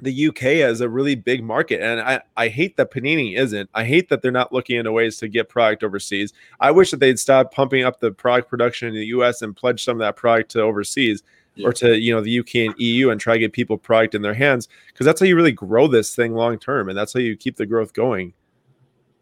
the 0.02 0.28
UK 0.28 0.44
as 0.44 0.80
a 0.80 0.88
really 0.88 1.14
big 1.14 1.42
market. 1.42 1.80
And 1.80 2.00
I, 2.00 2.20
I 2.36 2.48
hate 2.48 2.76
that 2.76 2.90
Panini 2.90 3.36
isn't. 3.36 3.68
I 3.74 3.84
hate 3.84 4.08
that 4.08 4.22
they're 4.22 4.32
not 4.32 4.52
looking 4.52 4.76
into 4.76 4.92
ways 4.92 5.16
to 5.18 5.28
get 5.28 5.48
product 5.48 5.82
overseas. 5.82 6.32
I 6.60 6.70
wish 6.70 6.90
that 6.90 7.00
they'd 7.00 7.18
stop 7.18 7.52
pumping 7.52 7.84
up 7.84 8.00
the 8.00 8.12
product 8.12 8.48
production 8.48 8.88
in 8.88 8.94
the 8.94 9.06
US 9.06 9.42
and 9.42 9.56
pledge 9.56 9.84
some 9.84 9.96
of 9.96 10.00
that 10.00 10.16
product 10.16 10.50
to 10.52 10.62
overseas 10.62 11.22
yeah. 11.54 11.66
or 11.66 11.72
to 11.74 11.98
you 11.98 12.14
know 12.14 12.20
the 12.20 12.40
UK 12.40 12.54
and 12.56 12.74
EU 12.78 13.10
and 13.10 13.20
try 13.20 13.34
to 13.34 13.40
get 13.40 13.52
people 13.52 13.76
product 13.76 14.14
in 14.14 14.22
their 14.22 14.34
hands 14.34 14.68
because 14.88 15.06
that's 15.06 15.20
how 15.20 15.26
you 15.26 15.36
really 15.36 15.52
grow 15.52 15.86
this 15.86 16.14
thing 16.14 16.34
long 16.34 16.58
term 16.58 16.88
and 16.88 16.96
that's 16.96 17.12
how 17.12 17.20
you 17.20 17.36
keep 17.36 17.56
the 17.56 17.66
growth 17.66 17.92
going. 17.92 18.32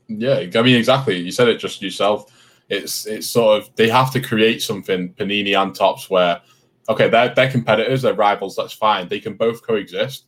Yeah, 0.08 0.44
I 0.54 0.62
mean 0.62 0.76
exactly. 0.76 1.18
You 1.18 1.30
said 1.30 1.48
it 1.48 1.58
just 1.58 1.82
yourself. 1.82 2.32
It's 2.68 3.06
it's 3.06 3.26
sort 3.26 3.60
of 3.60 3.70
they 3.76 3.88
have 3.88 4.12
to 4.12 4.20
create 4.20 4.62
something 4.62 5.12
Panini 5.14 5.60
and 5.60 5.74
Topps, 5.74 6.08
where 6.08 6.40
okay 6.88 7.08
they're 7.08 7.34
they're 7.34 7.50
competitors, 7.50 8.02
they're 8.02 8.14
rivals. 8.14 8.56
That's 8.56 8.72
fine. 8.72 9.08
They 9.08 9.20
can 9.20 9.34
both 9.34 9.66
coexist 9.66 10.24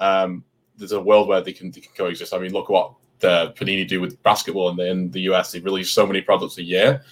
um, 0.00 0.44
there's 0.76 0.92
a 0.92 1.00
world 1.00 1.28
where 1.28 1.40
they 1.40 1.52
can, 1.52 1.70
they 1.70 1.80
can 1.80 1.92
coexist. 1.96 2.34
I 2.34 2.38
mean, 2.38 2.52
look 2.52 2.68
what 2.68 2.94
the 3.20 3.54
Panini 3.56 3.86
do 3.86 4.00
with 4.00 4.20
basketball 4.22 4.70
in 4.70 4.76
the, 4.76 4.90
in 4.90 5.10
the 5.10 5.20
US. 5.32 5.52
They 5.52 5.60
release 5.60 5.90
so 5.90 6.06
many 6.06 6.20
products 6.22 6.58
a 6.58 6.62
year. 6.62 7.04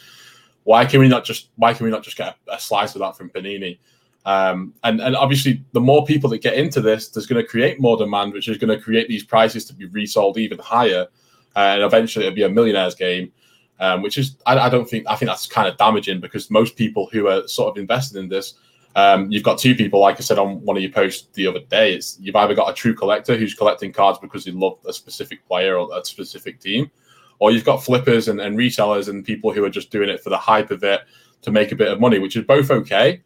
Why 0.65 0.85
can 0.85 1.01
we 1.01 1.09
not 1.09 1.25
just 1.25 1.51
why 1.57 1.73
can 1.73 1.85
we 1.85 1.91
not 1.91 2.03
just 2.03 2.17
get 2.17 2.37
a, 2.49 2.55
a 2.55 2.61
slice 2.61 2.95
of 2.95 3.01
that 3.01 3.17
from 3.17 3.31
Panini? 3.31 3.79
Um, 4.27 4.75
and 4.85 5.01
and 5.01 5.17
obviously, 5.17 5.65
the 5.73 5.81
more 5.81 6.05
people 6.05 6.29
that 6.31 6.43
get 6.43 6.55
into 6.55 6.81
this, 6.81 7.09
there's 7.09 7.27
going 7.27 7.43
to 7.43 7.49
create 7.49 7.81
more 7.81 7.97
demand, 7.97 8.33
which 8.33 8.49
is 8.49 8.59
going 8.59 8.77
to 8.77 8.83
create 8.83 9.09
these 9.09 9.25
prices 9.25 9.65
to 9.67 9.75
be 9.75 9.87
resold 9.87 10.37
even 10.37 10.59
higher, 10.59 11.07
uh, 11.57 11.59
and 11.59 11.83
eventually 11.83 12.27
it'll 12.27 12.35
be 12.35 12.43
a 12.43 12.49
millionaire's 12.49 12.95
game. 12.95 13.33
Um, 13.81 14.03
which 14.03 14.19
is 14.19 14.37
I, 14.45 14.59
I, 14.59 14.69
don't 14.69 14.91
think 14.91 15.07
I 15.09 15.15
think 15.15 15.29
that's 15.29 15.47
kind 15.47 15.69
of 15.69 15.77
damaging 15.77 16.19
because 16.19 16.51
most 16.51 16.75
people 16.75 17.09
who 17.13 17.29
are 17.29 17.47
sort 17.47 17.71
of 17.71 17.81
invested 17.81 18.19
in 18.19 18.29
this 18.29 18.55
um, 18.99 19.31
you've 19.31 19.45
got 19.45 19.59
two 19.59 19.77
people, 19.77 20.01
like 20.01 20.17
I 20.17 20.23
said 20.23 20.41
on 20.41 20.61
one 20.63 20.77
of 20.77 20.83
your 20.83 20.91
posts 20.91 21.29
the 21.35 21.47
other 21.47 21.61
day. 21.61 21.95
It's 21.95 22.19
you've 22.21 22.35
either 22.35 22.53
got 22.53 22.69
a 22.69 22.75
true 22.75 22.95
collector 22.95 23.37
who's 23.37 23.55
collecting 23.55 23.93
cards 23.93 24.19
because 24.19 24.45
they 24.45 24.51
love 24.51 24.81
a 24.89 24.93
specific 24.93 25.47
player 25.47 25.79
or 25.79 25.97
a 25.97 26.05
specific 26.05 26.59
team, 26.59 26.91
or 27.39 27.53
you've 27.53 27.65
got 27.65 27.85
flippers 27.85 28.27
and, 28.27 28.41
and 28.41 28.59
resellers 28.59 29.09
and 29.09 29.25
people 29.25 29.53
who 29.53 29.63
are 29.63 29.71
just 29.71 29.93
doing 29.93 30.09
it 30.09 30.21
for 30.21 30.31
the 30.31 30.37
hype 30.37 30.73
of 30.73 30.83
it 30.83 31.03
to 31.43 31.53
make 31.53 31.71
a 31.71 31.77
bit 31.77 31.93
of 31.93 32.01
money, 32.01 32.19
which 32.19 32.35
is 32.35 32.45
both 32.45 32.73
okay. 32.73 33.23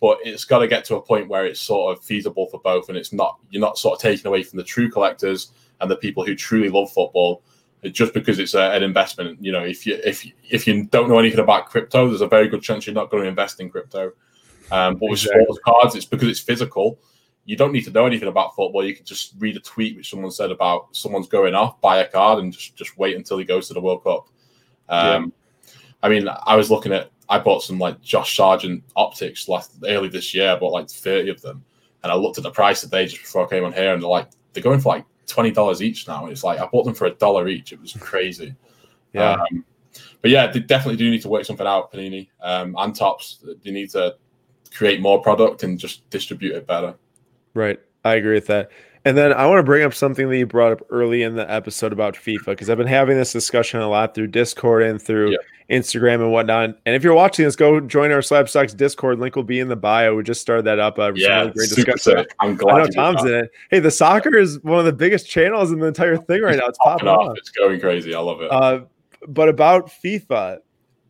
But 0.00 0.18
it's 0.22 0.44
got 0.44 0.60
to 0.60 0.68
get 0.68 0.84
to 0.84 0.94
a 0.94 1.02
point 1.02 1.28
where 1.28 1.44
it's 1.44 1.58
sort 1.58 1.96
of 1.96 2.04
feasible 2.04 2.46
for 2.46 2.60
both, 2.60 2.88
and 2.88 2.96
it's 2.96 3.12
not 3.12 3.40
you're 3.50 3.60
not 3.60 3.78
sort 3.78 3.98
of 3.98 4.02
taking 4.02 4.28
away 4.28 4.44
from 4.44 4.58
the 4.58 4.64
true 4.64 4.88
collectors 4.88 5.50
and 5.80 5.90
the 5.90 5.96
people 5.96 6.24
who 6.24 6.36
truly 6.36 6.68
love 6.68 6.92
football 6.92 7.42
just 7.90 8.14
because 8.14 8.38
it's 8.38 8.54
a, 8.54 8.70
an 8.70 8.84
investment. 8.84 9.42
You 9.42 9.50
know, 9.50 9.64
if 9.64 9.86
you 9.88 9.98
if 10.04 10.24
if 10.48 10.68
you 10.68 10.84
don't 10.84 11.08
know 11.08 11.18
anything 11.18 11.40
about 11.40 11.66
crypto, 11.66 12.06
there's 12.06 12.20
a 12.20 12.28
very 12.28 12.46
good 12.46 12.62
chance 12.62 12.86
you're 12.86 12.94
not 12.94 13.10
going 13.10 13.24
to 13.24 13.28
invest 13.28 13.58
in 13.58 13.70
crypto. 13.70 14.12
Um, 14.70 14.94
but 14.94 15.10
with 15.10 15.20
exactly. 15.20 15.44
sports 15.44 15.60
cards, 15.64 15.94
it's 15.94 16.04
because 16.04 16.28
it's 16.28 16.40
physical. 16.40 16.98
You 17.44 17.56
don't 17.56 17.72
need 17.72 17.84
to 17.84 17.90
know 17.90 18.06
anything 18.06 18.28
about 18.28 18.56
football. 18.56 18.84
You 18.84 18.94
can 18.94 19.04
just 19.04 19.34
read 19.38 19.56
a 19.56 19.60
tweet 19.60 19.96
which 19.96 20.10
someone 20.10 20.30
said 20.30 20.50
about 20.50 20.94
someone's 20.96 21.28
going 21.28 21.54
off, 21.54 21.80
buy 21.80 21.98
a 21.98 22.08
card, 22.08 22.40
and 22.40 22.52
just 22.52 22.76
just 22.76 22.98
wait 22.98 23.16
until 23.16 23.38
he 23.38 23.44
goes 23.44 23.68
to 23.68 23.74
the 23.74 23.80
World 23.80 24.02
Cup. 24.02 24.28
Um, 24.88 25.32
yeah. 25.64 25.70
I 26.02 26.08
mean, 26.08 26.28
I 26.28 26.56
was 26.56 26.70
looking 26.70 26.92
at. 26.92 27.10
I 27.28 27.40
bought 27.40 27.62
some 27.62 27.78
like 27.78 28.00
Josh 28.02 28.36
Sargent 28.36 28.84
optics 28.94 29.48
last 29.48 29.72
early 29.84 30.08
this 30.08 30.32
year. 30.32 30.52
I 30.52 30.56
bought 30.56 30.72
like 30.72 30.88
thirty 30.88 31.30
of 31.30 31.40
them, 31.42 31.64
and 32.02 32.12
I 32.12 32.14
looked 32.14 32.38
at 32.38 32.44
the 32.44 32.50
price 32.50 32.80
today 32.80 33.06
just 33.06 33.22
before 33.22 33.46
I 33.46 33.48
came 33.48 33.64
on 33.64 33.72
here, 33.72 33.92
and 33.94 34.02
they're 34.02 34.08
like 34.08 34.28
they're 34.52 34.62
going 34.62 34.80
for 34.80 34.90
like 34.90 35.04
twenty 35.26 35.50
dollars 35.50 35.82
each 35.82 36.06
now. 36.08 36.26
It's 36.26 36.44
like 36.44 36.60
I 36.60 36.66
bought 36.66 36.84
them 36.84 36.94
for 36.94 37.06
a 37.06 37.14
dollar 37.14 37.48
each. 37.48 37.72
It 37.72 37.80
was 37.80 37.92
crazy. 37.94 38.54
yeah. 39.12 39.32
Um, 39.32 39.64
but 40.22 40.30
yeah, 40.30 40.46
they 40.48 40.60
definitely 40.60 40.96
do 40.96 41.10
need 41.10 41.22
to 41.22 41.28
work 41.28 41.44
something 41.44 41.66
out, 41.66 41.92
Panini 41.92 42.28
um, 42.40 42.74
and 42.78 42.94
Topps. 42.94 43.44
They 43.64 43.70
need 43.70 43.90
to 43.90 44.16
create 44.74 45.00
more 45.00 45.20
product 45.20 45.62
and 45.62 45.78
just 45.78 46.08
distribute 46.10 46.54
it 46.54 46.66
better. 46.66 46.94
Right. 47.54 47.80
I 48.04 48.14
agree 48.14 48.34
with 48.34 48.46
that. 48.46 48.70
And 49.04 49.16
then 49.16 49.32
I 49.32 49.46
want 49.46 49.60
to 49.60 49.62
bring 49.62 49.84
up 49.84 49.94
something 49.94 50.28
that 50.28 50.36
you 50.36 50.46
brought 50.46 50.72
up 50.72 50.82
early 50.90 51.22
in 51.22 51.36
the 51.36 51.48
episode 51.48 51.92
about 51.92 52.14
FIFA 52.14 52.46
because 52.46 52.68
I've 52.68 52.76
been 52.76 52.88
having 52.88 53.16
this 53.16 53.32
discussion 53.32 53.80
a 53.80 53.88
lot 53.88 54.16
through 54.16 54.26
Discord 54.28 54.82
and 54.82 55.00
through 55.00 55.30
yeah. 55.30 55.38
Instagram 55.70 56.14
and 56.16 56.32
whatnot. 56.32 56.70
And 56.84 56.96
if 56.96 57.04
you're 57.04 57.14
watching 57.14 57.44
this, 57.44 57.54
go 57.54 57.78
join 57.78 58.10
our 58.10 58.18
Slabstox 58.18 58.76
Discord. 58.76 59.20
Link 59.20 59.36
will 59.36 59.44
be 59.44 59.60
in 59.60 59.68
the 59.68 59.76
bio. 59.76 60.16
We 60.16 60.24
just 60.24 60.40
started 60.40 60.64
that 60.64 60.80
up. 60.80 60.98
Uh, 60.98 61.12
yeah, 61.14 61.38
really 61.38 61.52
great 61.52 61.68
discussion. 61.68 61.98
Sick. 61.98 62.34
I'm 62.40 62.56
glad. 62.56 62.74
I 62.74 62.78
know 62.78 62.86
Tom's 62.88 63.22
in 63.22 63.34
it. 63.34 63.50
Hey, 63.70 63.78
the 63.78 63.92
soccer 63.92 64.36
is 64.36 64.60
one 64.64 64.80
of 64.80 64.84
the 64.84 64.92
biggest 64.92 65.28
channels 65.30 65.70
in 65.70 65.78
the 65.78 65.86
entire 65.86 66.16
thing 66.16 66.42
right 66.42 66.58
now. 66.58 66.66
It's 66.66 66.78
popping 66.78 67.06
off. 67.06 67.36
It's 67.38 67.50
going 67.50 67.78
crazy. 67.78 68.12
I 68.12 68.18
love 68.18 68.40
it. 68.42 68.50
Uh, 68.50 68.80
but 69.28 69.48
about 69.48 69.86
FIFA, 69.86 70.58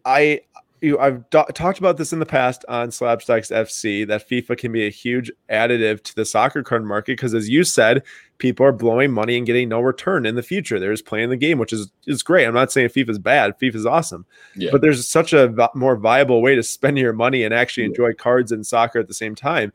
I 0.05 0.43
I've 0.83 1.29
do- 1.31 1.45
talked 1.55 1.79
about 1.79 1.97
this 1.97 2.13
in 2.13 2.19
the 2.19 2.27
past 2.27 2.65
on 2.69 2.91
Slabstox 2.91 3.51
FC 3.51 4.07
that 4.07 4.29
FIFA 4.29 4.59
can 4.59 4.73
be 4.73 4.87
a 4.87 4.91
huge 4.91 5.33
additive 5.51 6.03
to 6.05 6.15
the 6.15 6.25
soccer 6.25 6.63
card 6.63 6.85
market 6.85 7.13
because, 7.13 7.35
as 7.35 7.49
you 7.49 7.65
said, 7.65 8.03
people 8.39 8.67
are 8.67 8.73
blowing 8.73 9.11
money 9.11 9.37
and 9.37 9.47
getting 9.47 9.69
no 9.69 9.81
return 9.81 10.27
in 10.27 10.35
the 10.35 10.43
future. 10.43 10.79
They're 10.79 10.93
just 10.93 11.07
playing 11.07 11.31
the 11.31 11.37
game, 11.37 11.59
which 11.59 11.73
is 11.73 11.91
is 12.07 12.23
great. 12.23 12.47
I'm 12.47 12.55
not 12.55 12.71
saying 12.71 12.91
FIFA 12.91 13.11
is 13.11 13.19
bad. 13.19 13.59
FIFA 13.59 13.75
is 13.75 13.87
awesome, 13.87 14.27
yeah. 14.55 14.71
but 14.71 14.83
there's 14.83 15.07
such 15.09 15.33
a 15.33 15.49
v- 15.49 15.69
more 15.75 15.97
viable 15.97 16.43
way 16.43 16.55
to 16.55 16.63
spend 16.63 16.99
your 16.99 17.15
money 17.15 17.43
and 17.43 17.55
actually 17.55 17.85
yeah. 17.85 17.91
enjoy 17.91 18.13
cards 18.13 18.53
and 18.53 18.67
soccer 18.67 18.99
at 18.99 19.09
the 19.09 19.15
same 19.15 19.35
time. 19.35 19.73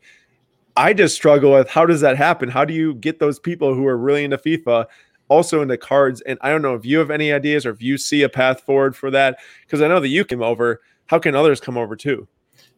I 0.76 0.94
just 0.94 1.14
struggle 1.14 1.52
with 1.52 1.68
how 1.68 1.84
does 1.84 2.00
that 2.00 2.16
happen? 2.16 2.48
How 2.48 2.64
do 2.64 2.72
you 2.72 2.94
get 2.94 3.18
those 3.18 3.38
people 3.38 3.74
who 3.74 3.86
are 3.86 3.96
really 3.96 4.24
into 4.24 4.38
FIFA 4.38 4.86
also 5.32 5.62
into 5.62 5.76
cards. 5.76 6.20
And 6.20 6.38
I 6.42 6.50
don't 6.50 6.62
know 6.62 6.74
if 6.74 6.84
you 6.84 6.98
have 6.98 7.10
any 7.10 7.32
ideas 7.32 7.66
or 7.66 7.70
if 7.70 7.82
you 7.82 7.98
see 7.98 8.22
a 8.22 8.28
path 8.28 8.60
forward 8.60 8.94
for 8.94 9.10
that. 9.10 9.38
Because 9.64 9.80
I 9.80 9.88
know 9.88 10.00
that 10.00 10.08
you 10.08 10.24
came 10.24 10.42
over 10.42 10.80
how 11.12 11.18
can 11.18 11.34
others 11.34 11.60
come 11.60 11.76
over 11.76 11.94
too? 11.94 12.26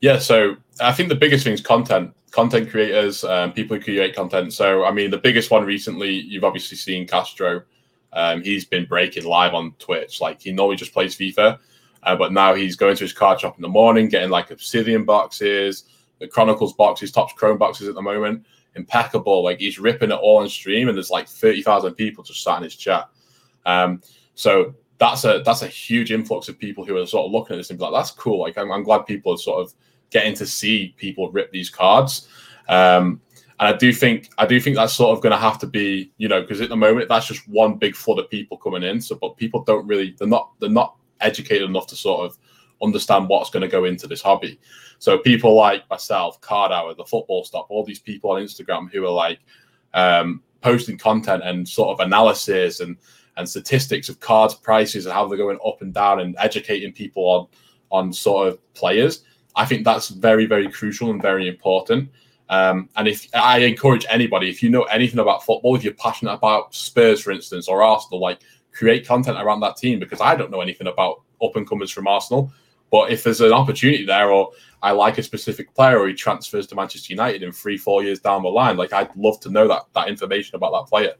Yeah, 0.00 0.18
so 0.18 0.56
I 0.80 0.92
think 0.92 1.08
the 1.08 1.14
biggest 1.14 1.44
thing 1.44 1.52
is 1.52 1.60
content, 1.60 2.12
content 2.32 2.68
creators, 2.68 3.22
um, 3.22 3.52
people 3.52 3.76
who 3.76 3.82
create 3.82 4.16
content. 4.16 4.52
So, 4.52 4.84
I 4.84 4.90
mean, 4.90 5.12
the 5.12 5.18
biggest 5.18 5.52
one 5.52 5.64
recently, 5.64 6.10
you've 6.10 6.42
obviously 6.42 6.76
seen 6.76 7.06
Castro. 7.06 7.62
Um, 8.12 8.42
he's 8.42 8.64
been 8.64 8.86
breaking 8.86 9.24
live 9.24 9.54
on 9.54 9.72
Twitch. 9.78 10.20
Like 10.20 10.40
he 10.40 10.50
normally 10.50 10.76
just 10.76 10.92
plays 10.92 11.16
FIFA, 11.16 11.58
uh, 12.02 12.16
but 12.16 12.32
now 12.32 12.54
he's 12.54 12.74
going 12.74 12.96
to 12.96 13.04
his 13.04 13.12
card 13.12 13.40
shop 13.40 13.56
in 13.56 13.62
the 13.62 13.68
morning, 13.68 14.08
getting 14.08 14.30
like 14.30 14.50
Obsidian 14.50 15.04
boxes, 15.04 15.84
the 16.18 16.26
Chronicles 16.26 16.72
boxes, 16.72 17.12
Topps 17.12 17.34
Chrome 17.34 17.58
boxes 17.58 17.88
at 17.88 17.94
the 17.94 18.02
moment. 18.02 18.44
Impeccable. 18.76 19.44
Like 19.44 19.58
he's 19.60 19.78
ripping 19.78 20.10
it 20.10 20.14
all 20.14 20.38
on 20.38 20.48
stream, 20.48 20.88
and 20.88 20.96
there's 20.96 21.10
like 21.10 21.28
30,000 21.28 21.94
people 21.94 22.24
just 22.24 22.42
sat 22.42 22.58
in 22.58 22.64
his 22.64 22.76
chat. 22.76 23.08
Um, 23.66 24.02
so 24.34 24.74
that's 24.98 25.24
a 25.24 25.42
that's 25.44 25.62
a 25.62 25.68
huge 25.68 26.12
influx 26.12 26.48
of 26.48 26.58
people 26.58 26.84
who 26.84 26.96
are 26.96 27.06
sort 27.06 27.26
of 27.26 27.32
looking 27.32 27.54
at 27.54 27.58
this 27.58 27.70
and 27.70 27.78
be 27.78 27.84
like, 27.84 27.92
that's 27.92 28.10
cool. 28.10 28.40
Like 28.40 28.58
I'm, 28.58 28.70
I'm 28.72 28.82
glad 28.82 29.06
people 29.06 29.32
are 29.32 29.38
sort 29.38 29.60
of 29.60 29.74
getting 30.10 30.34
to 30.34 30.46
see 30.46 30.94
people 30.96 31.30
rip 31.30 31.50
these 31.50 31.70
cards. 31.70 32.28
Um, 32.68 33.20
and 33.60 33.68
I 33.74 33.76
do 33.76 33.92
think 33.92 34.30
I 34.38 34.46
do 34.46 34.60
think 34.60 34.76
that's 34.76 34.94
sort 34.94 35.16
of 35.16 35.22
going 35.22 35.32
to 35.32 35.38
have 35.38 35.58
to 35.60 35.66
be, 35.66 36.12
you 36.16 36.28
know, 36.28 36.40
because 36.40 36.60
at 36.60 36.68
the 36.68 36.76
moment 36.76 37.08
that's 37.08 37.26
just 37.26 37.48
one 37.48 37.76
big 37.76 37.94
flood 37.94 38.18
of 38.18 38.30
people 38.30 38.56
coming 38.56 38.82
in. 38.82 39.00
So, 39.00 39.16
but 39.16 39.36
people 39.36 39.62
don't 39.62 39.86
really 39.86 40.14
they're 40.18 40.28
not 40.28 40.50
they're 40.58 40.70
not 40.70 40.96
educated 41.20 41.68
enough 41.68 41.86
to 41.88 41.96
sort 41.96 42.26
of 42.26 42.38
understand 42.84 43.28
what's 43.28 43.50
going 43.50 43.62
to 43.62 43.68
go 43.68 43.84
into 43.84 44.06
this 44.06 44.22
hobby. 44.22 44.60
So 44.98 45.18
people 45.18 45.54
like 45.54 45.88
myself, 45.90 46.40
Card 46.40 46.72
Hour, 46.72 46.94
the 46.94 47.04
Football 47.04 47.44
Stop, 47.44 47.66
all 47.68 47.84
these 47.84 47.98
people 47.98 48.30
on 48.30 48.42
Instagram 48.42 48.90
who 48.90 49.04
are 49.04 49.10
like 49.10 49.40
um, 49.94 50.42
posting 50.60 50.98
content 50.98 51.42
and 51.44 51.68
sort 51.68 51.98
of 51.98 52.06
analysis 52.06 52.80
and 52.80 52.96
and 53.36 53.48
statistics 53.48 54.08
of 54.08 54.20
cards 54.20 54.54
prices 54.54 55.06
and 55.06 55.12
how 55.12 55.26
they're 55.26 55.36
going 55.36 55.58
up 55.66 55.82
and 55.82 55.92
down 55.92 56.20
and 56.20 56.36
educating 56.38 56.92
people 56.92 57.24
on 57.24 57.46
on 57.90 58.12
sort 58.12 58.48
of 58.48 58.74
players. 58.74 59.24
I 59.56 59.64
think 59.64 59.84
that's 59.84 60.08
very 60.08 60.46
very 60.46 60.70
crucial 60.70 61.10
and 61.10 61.20
very 61.20 61.48
important. 61.48 62.10
Um, 62.48 62.88
and 62.96 63.08
if 63.08 63.26
I 63.34 63.58
encourage 63.58 64.04
anybody, 64.10 64.50
if 64.50 64.62
you 64.62 64.68
know 64.68 64.82
anything 64.84 65.18
about 65.18 65.44
football, 65.44 65.74
if 65.74 65.82
you're 65.82 65.94
passionate 65.94 66.34
about 66.34 66.74
Spurs, 66.74 67.20
for 67.20 67.30
instance, 67.30 67.68
or 67.68 67.82
Arsenal, 67.82 68.20
like 68.20 68.40
create 68.72 69.06
content 69.06 69.38
around 69.38 69.60
that 69.60 69.76
team 69.76 69.98
because 69.98 70.20
I 70.20 70.36
don't 70.36 70.50
know 70.50 70.60
anything 70.60 70.86
about 70.86 71.22
up 71.42 71.56
and 71.56 71.66
comers 71.66 71.90
from 71.90 72.06
Arsenal. 72.06 72.52
But 72.90 73.10
if 73.10 73.22
there's 73.22 73.40
an 73.40 73.52
opportunity 73.52 74.04
there, 74.04 74.30
or 74.30 74.50
I 74.82 74.92
like 74.92 75.18
a 75.18 75.22
specific 75.22 75.74
player, 75.74 75.98
or 75.98 76.08
he 76.08 76.14
transfers 76.14 76.66
to 76.68 76.74
Manchester 76.74 77.12
United 77.12 77.42
in 77.42 77.52
three, 77.52 77.76
four 77.76 78.02
years 78.02 78.20
down 78.20 78.42
the 78.42 78.48
line, 78.48 78.76
like 78.76 78.92
I'd 78.92 79.14
love 79.16 79.40
to 79.40 79.50
know 79.50 79.66
that 79.68 79.82
that 79.94 80.08
information 80.08 80.56
about 80.56 80.72
that 80.72 80.88
player. 80.88 81.14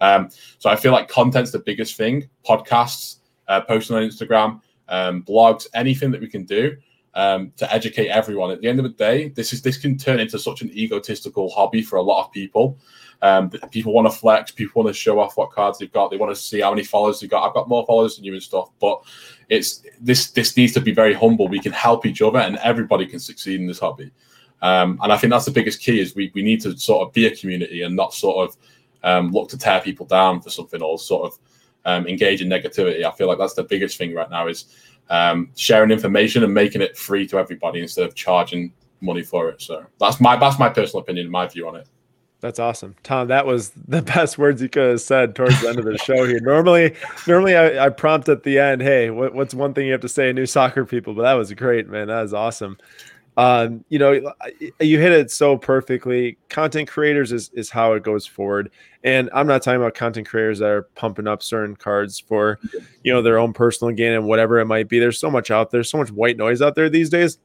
Um, 0.00 0.28
so 0.58 0.70
I 0.70 0.76
feel 0.76 0.92
like 0.92 1.08
content's 1.08 1.50
the 1.50 1.58
biggest 1.58 1.96
thing. 1.96 2.28
Podcasts, 2.46 3.16
uh, 3.48 3.62
posting 3.62 3.96
on 3.96 4.02
Instagram, 4.02 4.60
um, 4.88 5.22
blogs, 5.22 5.66
anything 5.74 6.10
that 6.10 6.20
we 6.20 6.28
can 6.28 6.44
do 6.44 6.76
um, 7.14 7.52
to 7.56 7.72
educate 7.72 8.08
everyone. 8.08 8.50
At 8.50 8.60
the 8.60 8.68
end 8.68 8.78
of 8.78 8.84
the 8.84 8.90
day, 8.90 9.28
this 9.30 9.52
is 9.52 9.62
this 9.62 9.78
can 9.78 9.96
turn 9.96 10.20
into 10.20 10.38
such 10.38 10.60
an 10.60 10.70
egotistical 10.70 11.50
hobby 11.50 11.82
for 11.82 11.96
a 11.96 12.02
lot 12.02 12.24
of 12.24 12.32
people. 12.32 12.78
Um, 13.22 13.50
people 13.70 13.92
want 13.92 14.10
to 14.10 14.16
flex, 14.16 14.50
people 14.50 14.82
want 14.82 14.94
to 14.94 15.00
show 15.00 15.18
off 15.18 15.36
what 15.36 15.50
cards 15.50 15.78
they've 15.78 15.92
got, 15.92 16.10
they 16.10 16.16
want 16.16 16.34
to 16.34 16.40
see 16.40 16.60
how 16.60 16.70
many 16.70 16.84
followers 16.84 17.20
they've 17.20 17.30
got. 17.30 17.46
I've 17.46 17.54
got 17.54 17.68
more 17.68 17.84
followers 17.86 18.16
than 18.16 18.24
you 18.24 18.34
and 18.34 18.42
stuff, 18.42 18.70
but 18.78 19.02
it's 19.48 19.82
this 20.00 20.30
this 20.32 20.56
needs 20.56 20.72
to 20.74 20.80
be 20.80 20.92
very 20.92 21.14
humble. 21.14 21.48
We 21.48 21.60
can 21.60 21.72
help 21.72 22.04
each 22.06 22.22
other, 22.22 22.38
and 22.38 22.56
everybody 22.58 23.06
can 23.06 23.18
succeed 23.18 23.60
in 23.60 23.66
this 23.66 23.78
hobby. 23.78 24.10
Um, 24.62 24.98
and 25.02 25.12
I 25.12 25.16
think 25.16 25.30
that's 25.30 25.44
the 25.44 25.50
biggest 25.50 25.80
key 25.80 26.00
is 26.00 26.14
we, 26.14 26.32
we 26.34 26.42
need 26.42 26.60
to 26.62 26.76
sort 26.78 27.06
of 27.06 27.12
be 27.12 27.26
a 27.26 27.36
community 27.36 27.82
and 27.82 27.94
not 27.94 28.14
sort 28.14 28.48
of 28.48 28.56
um, 29.02 29.30
look 29.30 29.48
to 29.50 29.58
tear 29.58 29.80
people 29.80 30.06
down 30.06 30.40
for 30.40 30.50
something 30.50 30.82
or 30.82 30.98
sort 30.98 31.30
of 31.30 31.38
um, 31.84 32.06
engage 32.06 32.42
in 32.42 32.48
negativity. 32.48 33.04
I 33.04 33.12
feel 33.12 33.28
like 33.28 33.38
that's 33.38 33.54
the 33.54 33.64
biggest 33.64 33.98
thing 33.98 34.14
right 34.14 34.30
now 34.30 34.48
is 34.48 34.66
um, 35.10 35.50
sharing 35.56 35.90
information 35.90 36.42
and 36.42 36.52
making 36.52 36.82
it 36.82 36.96
free 36.96 37.26
to 37.28 37.38
everybody 37.38 37.80
instead 37.80 38.06
of 38.06 38.14
charging 38.14 38.72
money 39.00 39.22
for 39.22 39.48
it. 39.48 39.62
So 39.62 39.84
that's 40.00 40.20
my 40.20 40.36
that's 40.36 40.58
my 40.58 40.68
personal 40.68 41.02
opinion, 41.02 41.30
my 41.30 41.46
view 41.46 41.68
on 41.68 41.76
it. 41.76 41.86
That's 42.40 42.58
awesome, 42.58 42.94
Tom. 43.02 43.28
That 43.28 43.46
was 43.46 43.70
the 43.88 44.02
best 44.14 44.38
words 44.38 44.60
you 44.60 44.68
could 44.68 44.90
have 44.90 45.00
said 45.00 45.34
towards 45.34 45.60
the 45.60 45.68
end 45.68 45.78
of 45.78 45.84
the 45.84 45.98
show 45.98 46.26
here. 46.26 46.40
Normally, 46.40 46.94
normally 47.26 47.56
I, 47.56 47.86
I 47.86 47.88
prompt 47.88 48.28
at 48.28 48.42
the 48.42 48.58
end, 48.58 48.82
"Hey, 48.82 49.10
what, 49.10 49.34
what's 49.34 49.54
one 49.54 49.72
thing 49.72 49.86
you 49.86 49.92
have 49.92 50.02
to 50.02 50.08
say 50.08 50.26
to 50.26 50.32
new 50.32 50.46
soccer 50.46 50.84
people?" 50.84 51.14
But 51.14 51.22
that 51.22 51.34
was 51.34 51.52
great, 51.54 51.88
man. 51.88 52.08
That 52.08 52.22
was 52.22 52.34
awesome. 52.34 52.76
Um, 53.38 53.84
you 53.90 53.98
know, 53.98 54.32
you 54.80 54.98
hit 54.98 55.12
it 55.12 55.30
so 55.30 55.58
perfectly. 55.58 56.38
Content 56.48 56.88
creators 56.88 57.32
is 57.32 57.50
is 57.54 57.70
how 57.70 57.94
it 57.94 58.02
goes 58.02 58.26
forward, 58.26 58.70
and 59.02 59.30
I'm 59.32 59.46
not 59.46 59.62
talking 59.62 59.80
about 59.80 59.94
content 59.94 60.28
creators 60.28 60.58
that 60.58 60.68
are 60.68 60.82
pumping 60.94 61.26
up 61.26 61.42
certain 61.42 61.74
cards 61.74 62.18
for, 62.18 62.58
you 63.02 63.12
know, 63.12 63.22
their 63.22 63.38
own 63.38 63.54
personal 63.54 63.94
gain 63.94 64.12
and 64.12 64.26
whatever 64.26 64.58
it 64.58 64.66
might 64.66 64.88
be. 64.88 64.98
There's 64.98 65.18
so 65.18 65.30
much 65.30 65.50
out 65.50 65.70
there, 65.70 65.84
so 65.84 65.98
much 65.98 66.10
white 66.10 66.36
noise 66.36 66.60
out 66.60 66.74
there 66.74 66.90
these 66.90 67.10
days 67.10 67.38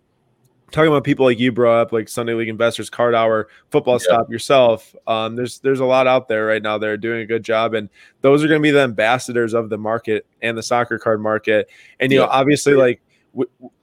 talking 0.72 0.90
about 0.92 1.04
people 1.04 1.26
like 1.26 1.40
you 1.40 1.52
brought 1.52 1.80
up, 1.80 1.92
like 1.92 2.10
Sunday 2.10 2.34
League 2.34 2.50
Investors, 2.50 2.90
Card 2.90 3.14
Hour, 3.14 3.48
Football 3.70 3.96
yeah. 3.96 4.16
Stop 4.16 4.30
yourself. 4.30 4.96
Um, 5.08 5.36
there's 5.36 5.60
there's 5.60 5.80
a 5.80 5.86
lot 5.86 6.08
out 6.08 6.28
there 6.28 6.46
right 6.46 6.62
now 6.62 6.78
that 6.78 6.88
are 6.88 6.98
doing 6.98 7.22
a 7.22 7.26
good 7.26 7.44
job, 7.44 7.74
and 7.74 7.90
those 8.22 8.44
are 8.44 8.48
going 8.48 8.60
to 8.60 8.64
be 8.64 8.72
the 8.72 8.82
ambassadors 8.82 9.54
of 9.54 9.70
the 9.70 9.78
market 9.78 10.26
and 10.42 10.58
the 10.58 10.64
soccer 10.64 10.98
card 10.98 11.22
market. 11.22 11.70
And 12.00 12.12
you 12.12 12.20
yeah. 12.20 12.26
know, 12.26 12.32
obviously, 12.32 12.74
like 12.74 13.02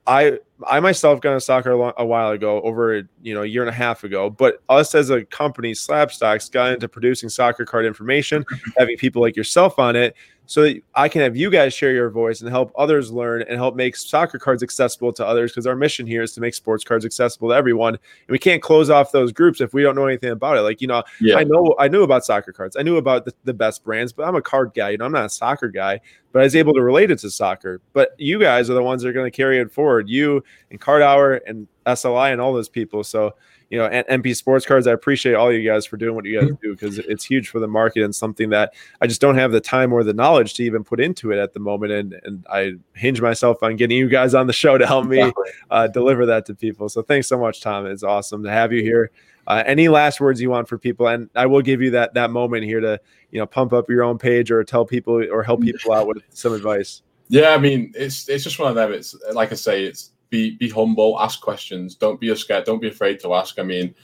I 0.07 0.39
I 0.67 0.81
myself 0.81 1.21
got 1.21 1.31
into 1.31 1.41
soccer 1.41 1.73
a, 1.73 1.77
long, 1.77 1.93
a, 1.97 2.05
while 2.05 2.31
ago, 2.31 2.61
over 2.63 3.09
you 3.23 3.35
know 3.35 3.43
a 3.43 3.47
year 3.47 3.63
and 3.63 3.71
a 3.71 3.75
half 3.75 4.05
ago. 4.05 4.31
But 4.31 4.63
us 4.69 4.95
as 4.95 5.11
a 5.11 5.25
company, 5.25 5.73
Slabstox, 5.73 6.51
got 6.51 6.73
into 6.73 6.89
producing 6.89 7.29
soccer 7.29 7.65
card 7.65 7.85
information, 7.87 8.45
having 8.79 8.97
people 8.97 9.23
like 9.23 9.37
yourself 9.37 9.79
on 9.79 9.97
it, 9.97 10.17
so 10.49 10.63
that 10.63 10.83
I 10.95 11.11
can 11.11 11.21
have 11.21 11.37
you 11.37 11.51
guys 11.51 11.75
share 11.75 11.93
your 11.93 12.09
voice 12.09 12.41
and 12.41 12.49
help 12.49 12.73
others 12.75 13.13
learn 13.13 13.43
and 13.43 13.57
help 13.57 13.77
make 13.77 13.95
soccer 13.95 14.39
cards 14.39 14.63
accessible 14.63 15.13
to 15.13 15.27
others. 15.27 15.53
Because 15.53 15.67
our 15.67 15.77
mission 15.77 16.07
here 16.07 16.23
is 16.23 16.33
to 16.33 16.41
make 16.41 16.55
sports 16.55 16.85
cards 16.85 17.05
accessible 17.05 17.51
to 17.51 17.55
everyone, 17.55 17.95
and 17.95 18.31
we 18.31 18.39
can't 18.39 18.63
close 18.63 18.89
off 18.89 19.13
those 19.13 19.31
groups 19.31 19.61
if 19.61 19.75
we 19.75 19.83
don't 19.83 19.95
know 19.95 20.07
anything 20.07 20.31
about 20.31 20.57
it. 20.57 20.63
Like 20.63 20.81
you 20.81 20.87
know, 20.87 21.03
yeah. 21.21 21.37
I 21.37 21.45
know 21.45 21.77
I 21.79 21.89
knew 21.89 22.03
about 22.03 22.25
soccer 22.25 22.51
cards, 22.51 22.77
I 22.79 22.83
knew 22.83 22.97
about 22.97 23.27
the, 23.27 23.35
the 23.45 23.53
best 23.53 23.85
brands, 23.85 24.11
but 24.11 24.27
I'm 24.27 24.37
a 24.37 24.43
card 24.43 24.73
guy. 24.75 24.89
You 24.89 24.97
know, 24.97 25.05
I'm 25.05 25.13
not 25.13 25.27
a 25.27 25.29
soccer 25.29 25.69
guy, 25.69 26.01
but 26.33 26.41
I 26.41 26.45
was 26.45 26.57
able 26.57 26.73
to 26.73 26.83
relate 26.83 27.11
it 27.11 27.19
to 27.19 27.31
soccer. 27.31 27.83
But 27.93 28.15
you 28.17 28.41
guys 28.41 28.71
are 28.71 28.75
the 28.75 28.83
ones 28.83 29.03
that 29.03 29.11
are 29.11 29.13
going 29.13 29.31
to 29.31 29.37
carry 29.37 29.59
it 29.59 29.71
forward. 29.71 30.09
You 30.09 30.43
and 30.71 30.81
Card 30.81 31.03
Hour 31.03 31.43
and 31.47 31.69
SLI 31.85 32.33
and 32.33 32.41
all 32.41 32.55
those 32.55 32.71
people. 32.71 33.05
So 33.05 33.35
you 33.71 33.79
know, 33.79 33.87
and 33.87 34.23
MP 34.23 34.35
Sports 34.35 34.65
Cards. 34.65 34.87
I 34.87 34.93
appreciate 34.93 35.35
all 35.35 35.53
you 35.53 35.69
guys 35.69 35.85
for 35.85 35.97
doing 35.97 36.15
what 36.15 36.25
you 36.25 36.41
guys 36.41 36.51
do 36.63 36.75
because 36.75 36.99
it's 36.99 37.25
huge 37.25 37.49
for 37.49 37.61
the 37.61 37.69
market 37.69 38.03
and 38.03 38.15
something 38.15 38.51
that 38.51 38.73
I 39.01 39.07
just 39.07 39.21
don't 39.21 39.37
have 39.37 39.53
the 39.53 39.61
time 39.61 39.93
or 39.93 40.03
the 40.03 40.15
knowledge 40.15 40.55
to 40.55 40.65
even 40.65 40.85
put 40.85 41.01
into 41.01 41.33
it 41.33 41.39
at 41.39 41.53
the 41.53 41.61
moment. 41.61 41.93
And 41.93 42.21
and 42.25 42.47
I 42.51 42.73
hinge 42.95 43.21
myself 43.21 43.63
on 43.63 43.77
getting 43.77 43.99
you 43.99 44.09
guys 44.09 44.35
on 44.35 44.47
the 44.47 44.53
show 44.53 44.79
to 44.79 44.87
help 44.87 45.07
me 45.07 45.33
uh, 45.71 45.87
deliver 45.89 46.27
that 46.27 46.47
to 46.47 46.55
people. 46.55 46.89
So 46.89 47.03
thanks 47.03 47.29
so 47.29 47.39
much, 47.39 47.61
Tom. 47.61 47.87
It's 47.87 48.03
awesome 48.03 48.43
to 48.45 48.51
have 48.51 48.73
you 48.73 48.83
here. 48.83 49.11
Uh, 49.47 49.63
any 49.65 49.89
last 49.89 50.21
words 50.21 50.43
you 50.43 50.51
want 50.51 50.69
for 50.69 50.77
people? 50.79 51.09
And 51.09 51.31
I 51.35 51.47
will 51.47 51.63
give 51.63 51.81
you 51.81 51.91
that 51.93 52.15
that 52.15 52.31
moment 52.31 52.65
here 52.65 52.81
to 52.81 53.01
you 53.31 53.39
know 53.39 53.47
pump 53.47 53.73
up 53.73 53.89
your 53.91 54.03
own 54.03 54.19
page 54.19 54.51
or 54.51 54.65
tell 54.65 54.85
people 54.85 55.23
or 55.31 55.43
help 55.43 55.63
people 55.63 55.93
out 55.93 56.07
with 56.07 56.23
some 56.31 56.55
advice. 56.55 57.03
Yeah, 57.29 57.51
I 57.51 57.59
mean, 57.59 57.93
it's 57.95 58.29
it's 58.29 58.45
just 58.45 58.59
one 58.59 58.71
of 58.71 58.75
them. 58.75 58.93
It's 58.93 59.15
like 59.33 59.53
I 59.53 59.55
say, 59.55 59.85
it's 59.85 60.13
be 60.31 60.57
be 60.57 60.69
humble, 60.69 61.19
ask 61.21 61.41
questions. 61.41 61.95
Don't 61.95 62.21
be 62.21 62.35
scared. 62.37 62.65
Don't 62.65 62.81
be 62.81 62.89
afraid 62.89 63.21
to 63.21 63.35
ask. 63.35 63.59
I 63.59 63.63
mean, 63.63 63.95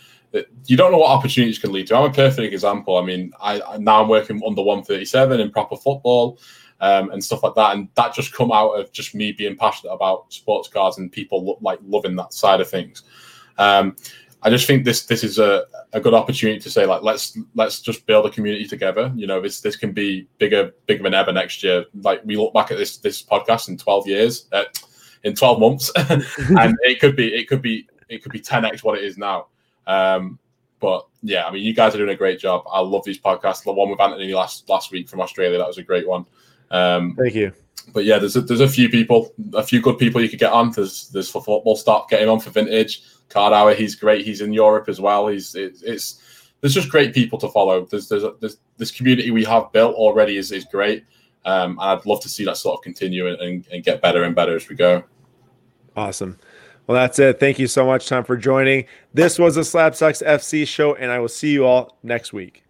you 0.66 0.76
don't 0.76 0.92
know 0.92 0.98
what 0.98 1.10
opportunities 1.10 1.58
can 1.58 1.72
lead 1.72 1.86
to. 1.88 1.96
I'm 1.96 2.10
a 2.10 2.12
perfect 2.12 2.52
example. 2.52 2.96
I 2.96 3.04
mean, 3.04 3.32
I 3.40 3.60
now 3.78 4.02
I'm 4.02 4.08
working 4.08 4.40
under 4.46 4.62
137 4.62 5.40
in 5.40 5.50
proper 5.50 5.76
football 5.76 6.38
um, 6.80 7.10
and 7.10 7.22
stuff 7.22 7.42
like 7.42 7.54
that, 7.54 7.76
and 7.76 7.88
that 7.94 8.14
just 8.14 8.32
come 8.32 8.52
out 8.52 8.72
of 8.72 8.92
just 8.92 9.14
me 9.14 9.32
being 9.32 9.56
passionate 9.56 9.92
about 9.92 10.32
sports 10.32 10.68
cars 10.68 10.98
and 10.98 11.12
people 11.12 11.44
lo- 11.44 11.58
like 11.60 11.78
loving 11.86 12.16
that 12.16 12.32
side 12.32 12.60
of 12.60 12.68
things. 12.68 13.02
Um, 13.58 13.96
I 14.42 14.50
just 14.50 14.66
think 14.66 14.84
this 14.84 15.06
this 15.06 15.24
is 15.24 15.38
a, 15.38 15.64
a 15.94 16.00
good 16.00 16.12
opportunity 16.12 16.60
to 16.60 16.70
say 16.70 16.84
like 16.84 17.02
let's 17.02 17.38
let's 17.54 17.80
just 17.80 18.06
build 18.06 18.26
a 18.26 18.30
community 18.30 18.66
together. 18.66 19.12
You 19.16 19.26
know, 19.26 19.40
this 19.40 19.60
this 19.60 19.76
can 19.76 19.92
be 19.92 20.28
bigger 20.38 20.72
bigger 20.86 21.02
than 21.02 21.14
ever 21.14 21.32
next 21.32 21.62
year. 21.62 21.86
Like 22.02 22.22
we 22.24 22.36
look 22.36 22.52
back 22.52 22.70
at 22.70 22.76
this 22.76 22.98
this 22.98 23.22
podcast 23.22 23.68
in 23.68 23.78
12 23.78 24.06
years. 24.06 24.48
Uh, 24.52 24.64
in 25.24 25.34
12 25.34 25.60
months. 25.60 25.90
And 25.96 26.24
it 26.82 27.00
could 27.00 27.16
be 27.16 27.34
it 27.34 27.48
could 27.48 27.62
be 27.62 27.88
it 28.08 28.22
could 28.22 28.32
be 28.32 28.40
10x 28.40 28.84
what 28.84 28.98
it 28.98 29.04
is 29.04 29.18
now. 29.18 29.48
Um, 29.86 30.38
but 30.80 31.06
yeah 31.22 31.46
i 31.46 31.50
mean 31.50 31.62
you 31.62 31.72
guys 31.72 31.94
are 31.94 31.98
doing 31.98 32.10
a 32.10 32.16
great 32.16 32.38
job. 32.38 32.62
I 32.70 32.80
love 32.80 33.04
these 33.04 33.18
podcasts. 33.18 33.64
The 33.64 33.72
one 33.72 33.90
with 33.90 34.00
anthony 34.00 34.34
last 34.34 34.68
last 34.68 34.92
week 34.92 35.08
from 35.08 35.20
australia 35.20 35.56
that 35.58 35.66
was 35.66 35.78
a 35.78 35.82
great 35.82 36.06
one. 36.06 36.26
Um, 36.70 37.16
thank 37.16 37.34
you. 37.34 37.52
but 37.92 38.04
yeah 38.04 38.18
there's 38.18 38.36
a, 38.36 38.42
there's 38.42 38.60
a 38.60 38.68
few 38.68 38.88
people 38.88 39.32
a 39.54 39.62
few 39.62 39.80
good 39.80 39.98
people 39.98 40.20
you 40.20 40.28
could 40.28 40.38
get 40.38 40.52
on. 40.52 40.72
There's 40.72 41.08
there's 41.08 41.30
for 41.30 41.42
football 41.42 41.76
stop 41.76 42.10
getting 42.10 42.28
on 42.28 42.40
for 42.40 42.50
vintage. 42.50 43.02
Card 43.30 43.54
hour 43.54 43.74
he's 43.74 43.94
great. 43.94 44.26
He's 44.26 44.42
in 44.42 44.52
europe 44.52 44.88
as 44.88 45.00
well. 45.00 45.28
He's 45.28 45.54
it, 45.54 45.76
it's 45.82 46.20
there's 46.60 46.74
just 46.74 46.90
great 46.90 47.14
people 47.14 47.38
to 47.38 47.48
follow. 47.48 47.86
There's 47.86 48.08
there's, 48.08 48.24
a, 48.24 48.34
there's 48.40 48.58
this 48.76 48.90
community 48.90 49.30
we 49.30 49.44
have 49.44 49.72
built 49.72 49.94
already 49.94 50.36
is, 50.36 50.52
is 50.52 50.64
great. 50.64 51.04
Um, 51.46 51.72
and 51.72 51.90
I'd 51.90 52.06
love 52.06 52.20
to 52.20 52.28
see 52.28 52.44
that 52.44 52.56
sort 52.56 52.78
of 52.78 52.82
continue 52.82 53.28
and, 53.28 53.66
and 53.70 53.84
get 53.84 54.00
better 54.00 54.24
and 54.24 54.34
better 54.34 54.56
as 54.56 54.68
we 54.68 54.76
go. 54.76 55.04
Awesome. 55.96 56.38
Well, 56.86 56.96
that's 56.96 57.18
it. 57.18 57.40
Thank 57.40 57.58
you 57.58 57.66
so 57.66 57.86
much, 57.86 58.08
Tom, 58.08 58.24
for 58.24 58.36
joining. 58.36 58.86
This 59.12 59.38
was 59.38 59.54
the 59.54 59.62
Slabstox 59.62 60.22
FC 60.26 60.66
show, 60.66 60.94
and 60.94 61.10
I 61.10 61.18
will 61.18 61.28
see 61.28 61.50
you 61.50 61.64
all 61.64 61.96
next 62.02 62.32
week. 62.32 62.63